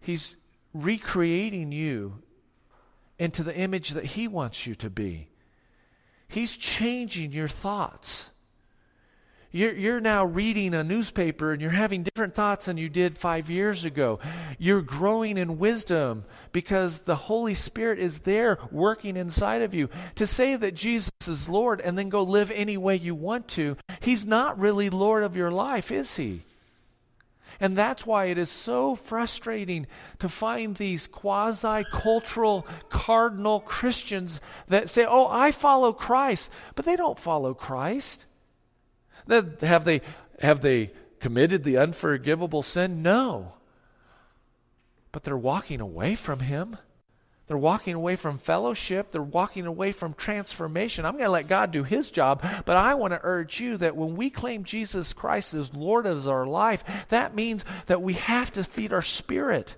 He's 0.00 0.34
recreating 0.74 1.70
you 1.70 2.24
into 3.20 3.44
the 3.44 3.56
image 3.56 3.90
that 3.90 4.04
He 4.04 4.26
wants 4.26 4.66
you 4.66 4.74
to 4.74 4.90
be. 4.90 5.28
He's 6.30 6.56
changing 6.56 7.32
your 7.32 7.48
thoughts. 7.48 8.30
You're, 9.52 9.74
you're 9.74 10.00
now 10.00 10.24
reading 10.24 10.74
a 10.74 10.84
newspaper 10.84 11.52
and 11.52 11.60
you're 11.60 11.72
having 11.72 12.04
different 12.04 12.36
thoughts 12.36 12.66
than 12.66 12.76
you 12.76 12.88
did 12.88 13.18
five 13.18 13.50
years 13.50 13.84
ago. 13.84 14.20
You're 14.56 14.80
growing 14.80 15.36
in 15.36 15.58
wisdom 15.58 16.24
because 16.52 17.00
the 17.00 17.16
Holy 17.16 17.54
Spirit 17.54 17.98
is 17.98 18.20
there 18.20 18.58
working 18.70 19.16
inside 19.16 19.62
of 19.62 19.74
you. 19.74 19.88
To 20.14 20.26
say 20.26 20.54
that 20.54 20.76
Jesus 20.76 21.10
is 21.26 21.48
Lord 21.48 21.80
and 21.80 21.98
then 21.98 22.10
go 22.10 22.22
live 22.22 22.52
any 22.52 22.76
way 22.76 22.94
you 22.94 23.16
want 23.16 23.48
to, 23.48 23.76
He's 23.98 24.24
not 24.24 24.56
really 24.56 24.88
Lord 24.88 25.24
of 25.24 25.36
your 25.36 25.50
life, 25.50 25.90
is 25.90 26.14
He? 26.14 26.44
And 27.60 27.76
that's 27.76 28.06
why 28.06 28.26
it 28.26 28.38
is 28.38 28.50
so 28.50 28.96
frustrating 28.96 29.86
to 30.18 30.30
find 30.30 30.74
these 30.74 31.06
quasi 31.06 31.84
cultural 31.92 32.66
cardinal 32.88 33.60
Christians 33.60 34.40
that 34.68 34.88
say, 34.88 35.04
Oh, 35.06 35.28
I 35.28 35.52
follow 35.52 35.92
Christ, 35.92 36.50
but 36.74 36.86
they 36.86 36.96
don't 36.96 37.20
follow 37.20 37.52
Christ. 37.52 38.24
Have 39.28 39.84
they, 39.84 40.00
have 40.40 40.62
they 40.62 40.92
committed 41.20 41.62
the 41.62 41.76
unforgivable 41.76 42.62
sin? 42.62 43.02
No. 43.02 43.52
But 45.12 45.24
they're 45.24 45.36
walking 45.36 45.80
away 45.80 46.14
from 46.14 46.40
Him. 46.40 46.78
They're 47.50 47.58
walking 47.58 47.94
away 47.94 48.14
from 48.14 48.38
fellowship. 48.38 49.10
They're 49.10 49.20
walking 49.20 49.66
away 49.66 49.90
from 49.90 50.14
transformation. 50.14 51.04
I'm 51.04 51.14
going 51.14 51.24
to 51.24 51.30
let 51.30 51.48
God 51.48 51.72
do 51.72 51.82
His 51.82 52.12
job, 52.12 52.44
but 52.64 52.76
I 52.76 52.94
want 52.94 53.12
to 53.12 53.18
urge 53.24 53.58
you 53.58 53.76
that 53.78 53.96
when 53.96 54.14
we 54.14 54.30
claim 54.30 54.62
Jesus 54.62 55.12
Christ 55.12 55.54
as 55.54 55.74
Lord 55.74 56.06
of 56.06 56.28
our 56.28 56.46
life, 56.46 56.84
that 57.08 57.34
means 57.34 57.64
that 57.86 58.02
we 58.02 58.12
have 58.12 58.52
to 58.52 58.62
feed 58.62 58.92
our 58.92 59.02
spirit. 59.02 59.74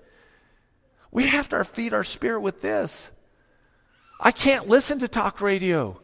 We 1.11 1.29
have 1.29 1.49
to 1.49 1.65
feed 1.65 1.95
our 1.95 2.05
spirit 2.05 2.43
with 2.43 2.61
this. 2.61 3.11
I 4.21 4.33
can't 4.33 4.69
listen 4.69 4.99
to 4.99 5.09
talk 5.09 5.41
radio. 5.41 5.99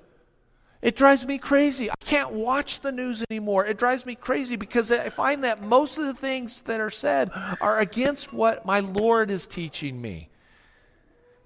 It 0.81 0.96
drives 0.96 1.26
me 1.26 1.37
crazy. 1.37 1.90
I 1.90 1.96
can't 2.02 2.31
watch 2.31 2.81
the 2.81 2.92
news 2.92 3.22
anymore. 3.31 3.66
It 3.66 3.76
drives 3.76 4.07
me 4.07 4.14
crazy 4.14 4.57
because 4.57 4.90
I 4.90 5.11
find 5.11 5.44
that 5.44 5.62
most 5.62 5.98
of 5.98 6.07
the 6.07 6.14
things 6.14 6.62
that 6.62 6.81
are 6.81 6.88
said 6.88 7.31
are 7.61 7.78
against 7.78 8.33
what 8.33 8.64
my 8.64 8.81
Lord 8.81 9.31
is 9.31 9.46
teaching 9.46 10.00
me. 10.00 10.31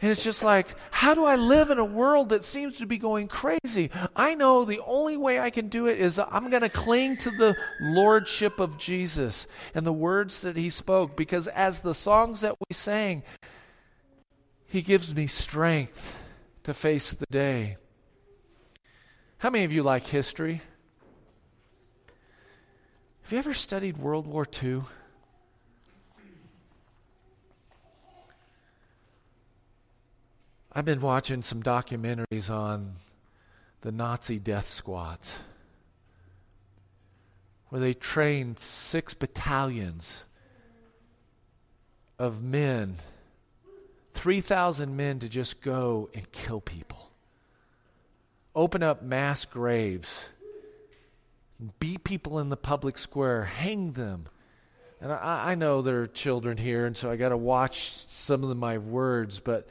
And 0.02 0.10
it's 0.10 0.24
just 0.24 0.42
like, 0.42 0.66
how 0.90 1.14
do 1.14 1.24
I 1.24 1.36
live 1.36 1.70
in 1.70 1.78
a 1.78 1.84
world 1.84 2.30
that 2.30 2.44
seems 2.44 2.78
to 2.78 2.86
be 2.86 2.98
going 2.98 3.28
crazy? 3.28 3.88
I 4.16 4.34
know 4.34 4.64
the 4.64 4.80
only 4.84 5.16
way 5.16 5.38
I 5.38 5.50
can 5.50 5.68
do 5.68 5.86
it 5.86 6.00
is 6.00 6.18
I'm 6.18 6.50
going 6.50 6.62
to 6.62 6.68
cling 6.68 7.18
to 7.18 7.30
the 7.30 7.56
lordship 7.80 8.58
of 8.58 8.78
Jesus 8.78 9.46
and 9.76 9.86
the 9.86 9.92
words 9.92 10.40
that 10.40 10.56
he 10.56 10.70
spoke 10.70 11.16
because 11.16 11.46
as 11.46 11.80
the 11.80 11.94
songs 11.94 12.40
that 12.40 12.56
we 12.58 12.74
sang, 12.74 13.22
he 14.66 14.82
gives 14.82 15.14
me 15.14 15.28
strength 15.28 16.20
to 16.64 16.74
face 16.74 17.12
the 17.12 17.26
day. 17.30 17.76
How 19.38 19.50
many 19.50 19.64
of 19.64 19.70
you 19.70 19.84
like 19.84 20.04
history? 20.04 20.62
Have 23.22 23.32
you 23.32 23.38
ever 23.38 23.54
studied 23.54 23.98
World 23.98 24.26
War 24.26 24.48
II? 24.62 24.82
I've 30.74 30.87
been 30.87 31.02
watching 31.02 31.42
some 31.42 31.62
documentaries 31.62 32.48
on 32.48 32.94
the 33.82 33.92
Nazi 33.92 34.38
death 34.38 34.70
squads 34.70 35.37
where 37.68 37.80
they 37.80 37.92
trained 37.92 38.58
six 38.58 39.12
battalions 39.12 40.24
of 42.18 42.42
men, 42.42 42.96
3,000 44.14 44.96
men 44.96 45.18
to 45.18 45.28
just 45.28 45.61
go 45.61 46.08
and 46.14 46.30
kill 46.32 46.62
people, 46.62 47.11
open 48.54 48.82
up 48.82 49.02
mass 49.02 49.44
graves, 49.44 50.24
beat 51.80 52.02
people 52.02 52.38
in 52.38 52.48
the 52.48 52.56
public 52.56 52.96
square, 52.96 53.44
hang 53.44 53.92
them. 53.92 54.26
And 55.02 55.12
I, 55.12 55.50
I 55.50 55.54
know 55.54 55.82
there 55.82 56.00
are 56.00 56.06
children 56.06 56.56
here, 56.56 56.87
and 56.87 56.96
so 56.96 57.11
I 57.11 57.16
got 57.16 57.28
to 57.28 57.37
watch 57.37 57.92
some 58.08 58.42
of 58.42 58.56
my 58.56 58.78
words, 58.78 59.38
but 59.38 59.68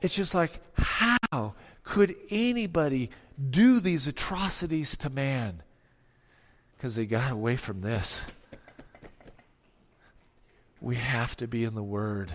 it's 0.00 0.14
just 0.14 0.34
like, 0.34 0.60
how 0.74 1.54
could 1.82 2.14
anybody 2.30 3.10
do 3.50 3.80
these 3.80 4.06
atrocities 4.06 4.96
to 4.98 5.10
man? 5.10 5.62
Because 6.76 6.96
they 6.96 7.06
got 7.06 7.32
away 7.32 7.56
from 7.56 7.80
this. 7.80 8.20
We 10.80 10.96
have 10.96 11.36
to 11.36 11.46
be 11.46 11.64
in 11.64 11.74
the 11.74 11.82
Word. 11.82 12.32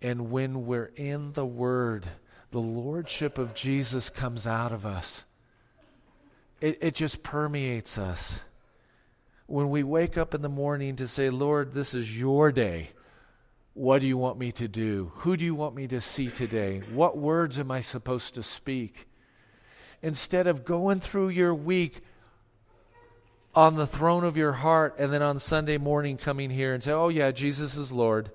And 0.00 0.30
when 0.30 0.66
we're 0.66 0.92
in 0.96 1.32
the 1.32 1.46
Word, 1.46 2.06
the 2.50 2.60
Lordship 2.60 3.36
of 3.36 3.54
Jesus 3.54 4.10
comes 4.10 4.46
out 4.46 4.70
of 4.70 4.86
us. 4.86 5.24
It, 6.60 6.78
it 6.80 6.94
just 6.94 7.22
permeates 7.22 7.98
us. 7.98 8.40
When 9.46 9.70
we 9.70 9.82
wake 9.82 10.16
up 10.16 10.34
in 10.34 10.42
the 10.42 10.48
morning 10.48 10.96
to 10.96 11.08
say, 11.08 11.30
Lord, 11.30 11.72
this 11.72 11.94
is 11.94 12.16
your 12.16 12.52
day. 12.52 12.90
What 13.74 14.00
do 14.00 14.06
you 14.06 14.16
want 14.16 14.38
me 14.38 14.52
to 14.52 14.68
do? 14.68 15.10
Who 15.16 15.36
do 15.36 15.44
you 15.44 15.54
want 15.54 15.74
me 15.74 15.88
to 15.88 16.00
see 16.00 16.30
today? 16.30 16.82
What 16.92 17.18
words 17.18 17.58
am 17.58 17.72
I 17.72 17.80
supposed 17.80 18.36
to 18.36 18.42
speak? 18.42 19.08
Instead 20.00 20.46
of 20.46 20.64
going 20.64 21.00
through 21.00 21.30
your 21.30 21.54
week 21.54 22.00
on 23.52 23.74
the 23.74 23.86
throne 23.86 24.22
of 24.22 24.36
your 24.36 24.52
heart 24.52 24.94
and 24.98 25.12
then 25.12 25.22
on 25.22 25.40
Sunday 25.40 25.78
morning 25.78 26.16
coming 26.16 26.50
here 26.50 26.72
and 26.72 26.84
say, 26.84 26.92
oh, 26.92 27.08
yeah, 27.08 27.32
Jesus 27.32 27.76
is 27.76 27.90
Lord. 27.90 28.30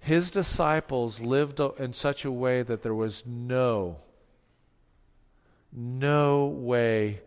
His 0.00 0.30
disciples 0.30 1.20
lived 1.20 1.60
in 1.78 1.92
such 1.92 2.24
a 2.24 2.32
way 2.32 2.62
that 2.62 2.82
there 2.82 2.94
was 2.94 3.24
no, 3.26 3.98
no 5.72 6.46
way 6.46 7.20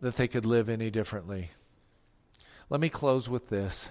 that 0.00 0.16
they 0.16 0.28
could 0.28 0.46
live 0.46 0.68
any 0.68 0.90
differently. 0.90 1.50
Let 2.68 2.80
me 2.80 2.88
close 2.88 3.28
with 3.28 3.48
this. 3.48 3.88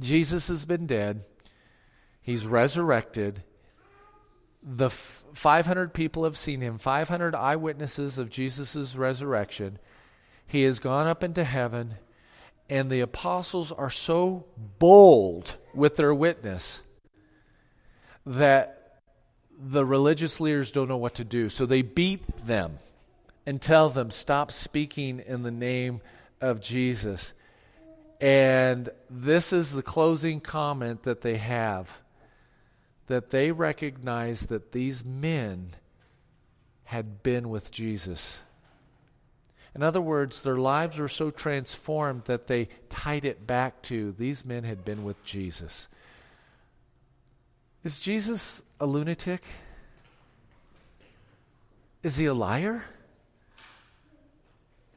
Jesus 0.00 0.48
has 0.48 0.64
been 0.64 0.86
dead, 0.86 1.24
he's 2.20 2.46
resurrected. 2.46 3.42
The 4.62 4.86
f- 4.86 5.24
500 5.34 5.92
people 5.92 6.24
have 6.24 6.38
seen 6.38 6.60
him, 6.60 6.78
500 6.78 7.34
eyewitnesses 7.34 8.16
of 8.16 8.30
Jesus' 8.30 8.96
resurrection. 8.96 9.78
He 10.46 10.62
has 10.62 10.78
gone 10.78 11.06
up 11.06 11.22
into 11.22 11.44
heaven, 11.44 11.96
and 12.68 12.90
the 12.90 13.00
apostles 13.00 13.72
are 13.72 13.90
so 13.90 14.46
bold 14.78 15.56
with 15.74 15.96
their 15.96 16.14
witness 16.14 16.80
that 18.24 19.00
the 19.58 19.84
religious 19.84 20.40
leaders 20.40 20.70
don't 20.70 20.88
know 20.88 20.96
what 20.96 21.14
to 21.16 21.24
do. 21.24 21.48
So 21.48 21.66
they 21.66 21.82
beat 21.82 22.22
them 22.46 22.78
and 23.46 23.60
tell 23.60 23.90
them, 23.90 24.10
Stop 24.10 24.50
speaking 24.50 25.20
in 25.20 25.42
the 25.42 25.50
name 25.50 26.00
of 26.40 26.60
Jesus. 26.60 27.32
And 28.24 28.88
this 29.10 29.52
is 29.52 29.72
the 29.72 29.82
closing 29.82 30.40
comment 30.40 31.02
that 31.02 31.20
they 31.20 31.36
have 31.36 32.00
that 33.06 33.28
they 33.28 33.52
recognize 33.52 34.46
that 34.46 34.72
these 34.72 35.04
men 35.04 35.74
had 36.84 37.22
been 37.22 37.50
with 37.50 37.70
Jesus. 37.70 38.40
In 39.74 39.82
other 39.82 40.00
words, 40.00 40.40
their 40.40 40.56
lives 40.56 40.98
were 40.98 41.06
so 41.06 41.30
transformed 41.30 42.24
that 42.24 42.46
they 42.46 42.70
tied 42.88 43.26
it 43.26 43.46
back 43.46 43.82
to 43.82 44.12
these 44.12 44.42
men 44.42 44.64
had 44.64 44.86
been 44.86 45.04
with 45.04 45.22
Jesus. 45.22 45.86
Is 47.82 47.98
Jesus 47.98 48.62
a 48.80 48.86
lunatic? 48.86 49.42
Is 52.02 52.16
he 52.16 52.24
a 52.24 52.32
liar? 52.32 52.84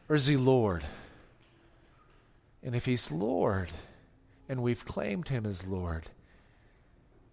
Or 0.07 0.15
is 0.15 0.27
he 0.27 0.37
Lord? 0.37 0.85
And 2.67 2.75
if 2.75 2.85
He's 2.85 3.13
Lord, 3.13 3.71
and 4.49 4.61
we've 4.61 4.83
claimed 4.83 5.29
Him 5.29 5.45
as 5.45 5.65
Lord, 5.65 6.09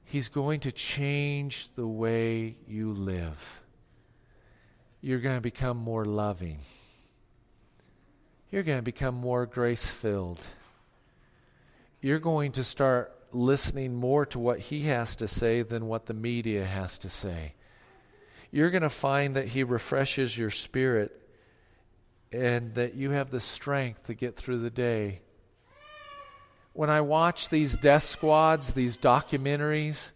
He's 0.05 0.29
going 0.29 0.61
to 0.61 0.71
change 0.71 1.71
the 1.75 1.89
way 1.89 2.55
you 2.69 2.93
live. 2.93 3.61
You're 5.01 5.19
going 5.19 5.37
to 5.37 5.41
become 5.41 5.77
more 5.77 6.05
loving. 6.05 6.61
You're 8.53 8.63
going 8.63 8.79
to 8.79 8.85
become 8.85 9.17
more 9.17 9.45
grace 9.45 9.91
filled. 9.91 10.41
You're 12.01 12.21
going 12.21 12.53
to 12.53 12.63
start 12.63 13.13
listening 13.33 13.93
more 13.93 14.27
to 14.27 14.39
what 14.39 14.61
He 14.61 14.83
has 14.83 15.17
to 15.17 15.27
say 15.27 15.63
than 15.63 15.89
what 15.89 16.07
the 16.07 16.15
media 16.15 16.65
has 16.65 16.97
to 17.01 17.09
say. 17.09 17.55
You're 18.53 18.71
going 18.71 18.83
to 18.83 18.89
find 18.89 19.35
that 19.35 19.49
He 19.49 19.65
refreshes 19.65 20.39
your 20.39 20.53
spirit 20.53 21.21
and 22.31 22.73
that 22.75 22.95
you 22.95 23.11
have 23.11 23.31
the 23.31 23.41
strength 23.41 24.05
to 24.05 24.15
get 24.15 24.37
through 24.37 24.61
the 24.61 24.71
day. 24.71 25.23
When 26.75 26.91
I 26.91 27.01
watch 27.01 27.49
these 27.49 27.79
death 27.79 28.05
squads, 28.05 28.75
these 28.75 28.99
documentaries 28.99 30.09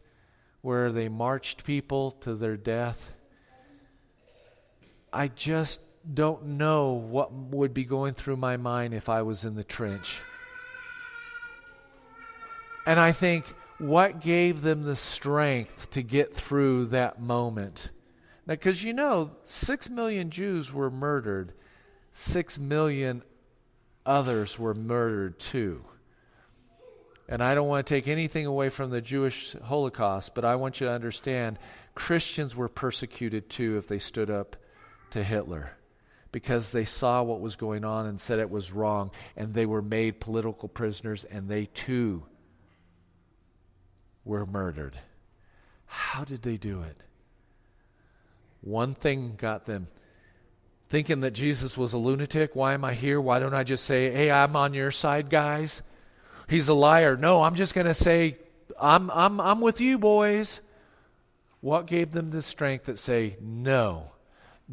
where 0.61 0.92
they 0.92 1.09
marched 1.09 1.64
people 1.64 2.11
to 2.11 2.35
their 2.35 2.59
death, 2.59 3.12
I 5.11 5.29
just 5.29 5.81
don't 6.12 6.44
know 6.44 6.92
what 6.92 7.33
would 7.33 7.73
be 7.73 7.85
going 7.85 8.12
through 8.12 8.37
my 8.37 8.59
mind 8.59 8.92
if 8.92 9.09
I 9.09 9.23
was 9.23 9.47
in 9.47 9.55
the 9.55 9.64
trench. 9.64 10.23
And 12.87 13.01
I 13.01 13.12
think, 13.12 13.47
what 13.79 14.21
gave 14.21 14.61
them 14.61 14.83
the 14.83 14.97
strength 14.97 15.90
to 15.92 16.03
get 16.03 16.35
through 16.35 16.87
that 16.87 17.21
moment? 17.21 17.90
Now, 18.47 18.55
because 18.55 18.83
you 18.83 18.92
know, 18.92 19.31
six 19.44 19.88
million 19.88 20.31
Jews 20.31 20.73
were 20.73 20.90
murdered 20.90 21.55
six 22.18 22.59
million 22.59 23.23
others 24.05 24.59
were 24.59 24.75
murdered 24.75 25.38
too. 25.38 25.85
And 27.29 27.43
I 27.43 27.55
don't 27.55 27.69
want 27.69 27.87
to 27.87 27.95
take 27.95 28.09
anything 28.09 28.47
away 28.47 28.71
from 28.71 28.91
the 28.91 29.03
Jewish 29.03 29.55
Holocaust, 29.64 30.35
but 30.35 30.45
I 30.45 30.57
want 30.57 30.81
you 30.81 30.87
to 30.87 30.93
understand 30.93 31.59
Christians 31.95 32.57
were 32.57 32.69
persecuted 32.69 33.51
too 33.51 33.77
if 33.77 33.87
they 33.87 33.99
stood 33.99 34.31
up 34.31 34.57
to 35.11 35.23
Hitler 35.23 35.73
because 36.33 36.71
they 36.71 36.85
saw 36.85 37.23
what 37.23 37.41
was 37.41 37.57
going 37.57 37.85
on 37.85 38.07
and 38.07 38.21
said 38.21 38.38
it 38.38 38.51
was 38.51 38.73
wrong, 38.73 39.11
and 39.37 39.55
they 39.55 39.67
were 39.67 39.83
made 39.83 40.21
political 40.21 40.69
prisoners, 40.69 41.25
and 41.25 41.49
they 41.49 41.67
too 41.67 42.23
were 44.25 44.45
murdered. 44.45 44.99
How 45.87 46.25
did 46.25 46.43
they 46.43 46.59
do 46.59 46.83
it? 46.83 46.97
One 48.61 48.95
thing 48.95 49.35
got 49.37 49.64
them 49.64 49.88
thinking 50.91 51.21
that 51.21 51.33
Jesus 51.33 51.79
was 51.79 51.93
a 51.93 51.99
lunatic. 51.99 52.55
Why 52.55 52.75
am 52.75 52.85
I 52.85 52.95
here? 52.95 53.21
Why 53.21 53.38
don't 53.38 53.55
I 53.55 53.64
just 53.64 53.85
say, 53.85 54.11
hey, 54.11 54.31
I'm 54.31 54.57
on 54.57 54.75
your 54.75 54.91
side, 54.91 55.31
guys? 55.31 55.83
He's 56.49 56.69
a 56.69 56.75
liar. 56.75 57.17
No, 57.17 57.43
I'm 57.43 57.55
just 57.55 57.75
going 57.75 57.87
to 57.87 57.95
say, 57.95 58.37
I'm, 58.81 59.11
I'm, 59.11 59.41
I'm 59.41 59.61
with 59.61 59.81
you, 59.81 59.99
boys. 59.99 60.61
What 61.61 61.87
gave 61.87 62.13
them 62.13 62.31
the 62.31 62.43
strength 62.43 62.87
that 62.87 62.99
say, 62.99 63.37
no, 63.41 64.13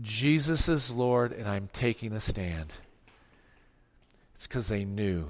Jesus 0.02 0.70
is 0.70 0.92
Lord 0.92 1.32
and 1.32 1.48
I'm 1.48 1.70
taking 1.74 2.14
a 2.14 2.20
stand? 2.20 2.72
It's 4.36 4.48
because 4.48 4.68
they 4.68 4.86
knew. 4.86 5.30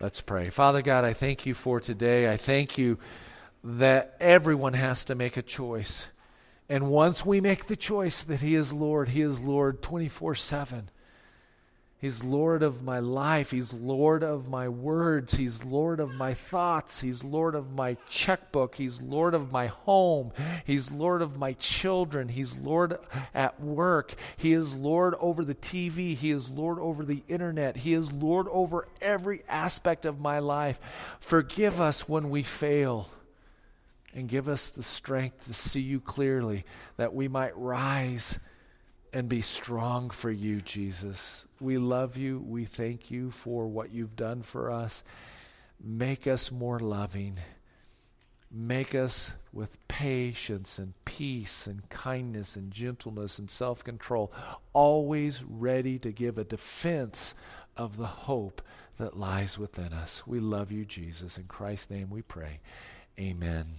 Let's 0.00 0.20
pray. 0.20 0.50
Father 0.50 0.82
God, 0.82 1.04
I 1.04 1.12
thank 1.12 1.44
you 1.44 1.54
for 1.54 1.80
today. 1.80 2.30
I 2.30 2.36
thank 2.36 2.78
you 2.78 2.98
that 3.64 4.16
everyone 4.20 4.74
has 4.74 5.04
to 5.06 5.16
make 5.16 5.36
a 5.36 5.42
choice. 5.42 6.06
And 6.68 6.88
once 6.88 7.26
we 7.26 7.40
make 7.40 7.66
the 7.66 7.76
choice 7.76 8.22
that 8.24 8.40
He 8.40 8.54
is 8.54 8.72
Lord, 8.72 9.08
He 9.08 9.22
is 9.22 9.40
Lord 9.40 9.82
24 9.82 10.36
7. 10.36 10.90
He's 12.00 12.22
Lord 12.22 12.62
of 12.62 12.80
my 12.80 13.00
life. 13.00 13.50
He's 13.50 13.72
Lord 13.72 14.22
of 14.22 14.48
my 14.48 14.68
words. 14.68 15.34
He's 15.34 15.64
Lord 15.64 15.98
of 15.98 16.14
my 16.14 16.32
thoughts. 16.32 17.00
He's 17.00 17.24
Lord 17.24 17.56
of 17.56 17.72
my 17.72 17.96
checkbook. 18.08 18.76
He's 18.76 19.02
Lord 19.02 19.34
of 19.34 19.50
my 19.50 19.66
home. 19.66 20.30
He's 20.64 20.92
Lord 20.92 21.22
of 21.22 21.38
my 21.38 21.54
children. 21.54 22.28
He's 22.28 22.56
Lord 22.56 22.98
at 23.34 23.60
work. 23.60 24.14
He 24.36 24.52
is 24.52 24.76
Lord 24.76 25.16
over 25.18 25.44
the 25.44 25.56
TV. 25.56 26.14
He 26.14 26.30
is 26.30 26.48
Lord 26.48 26.78
over 26.78 27.04
the 27.04 27.24
internet. 27.26 27.78
He 27.78 27.94
is 27.94 28.12
Lord 28.12 28.46
over 28.52 28.86
every 29.00 29.42
aspect 29.48 30.06
of 30.06 30.20
my 30.20 30.38
life. 30.38 30.78
Forgive 31.18 31.80
us 31.80 32.08
when 32.08 32.30
we 32.30 32.44
fail 32.44 33.08
and 34.14 34.28
give 34.28 34.48
us 34.48 34.70
the 34.70 34.84
strength 34.84 35.46
to 35.46 35.52
see 35.52 35.80
you 35.80 35.98
clearly 35.98 36.64
that 36.96 37.12
we 37.12 37.26
might 37.26 37.56
rise 37.58 38.38
and 39.12 39.28
be 39.28 39.40
strong 39.42 40.10
for 40.10 40.30
you, 40.30 40.60
Jesus. 40.60 41.46
We 41.60 41.78
love 41.78 42.16
you. 42.16 42.38
We 42.40 42.64
thank 42.64 43.10
you 43.10 43.30
for 43.30 43.66
what 43.66 43.92
you've 43.92 44.16
done 44.16 44.42
for 44.42 44.70
us. 44.70 45.04
Make 45.82 46.26
us 46.26 46.50
more 46.50 46.78
loving. 46.78 47.38
Make 48.50 48.94
us 48.94 49.32
with 49.52 49.76
patience 49.88 50.78
and 50.78 50.94
peace 51.04 51.66
and 51.66 51.88
kindness 51.88 52.56
and 52.56 52.70
gentleness 52.70 53.38
and 53.38 53.50
self 53.50 53.84
control, 53.84 54.32
always 54.72 55.44
ready 55.44 55.98
to 55.98 56.12
give 56.12 56.38
a 56.38 56.44
defense 56.44 57.34
of 57.76 57.96
the 57.96 58.06
hope 58.06 58.62
that 58.96 59.18
lies 59.18 59.58
within 59.58 59.92
us. 59.92 60.26
We 60.26 60.40
love 60.40 60.72
you, 60.72 60.84
Jesus. 60.84 61.38
In 61.38 61.44
Christ's 61.44 61.90
name 61.90 62.10
we 62.10 62.22
pray. 62.22 62.60
Amen. 63.18 63.76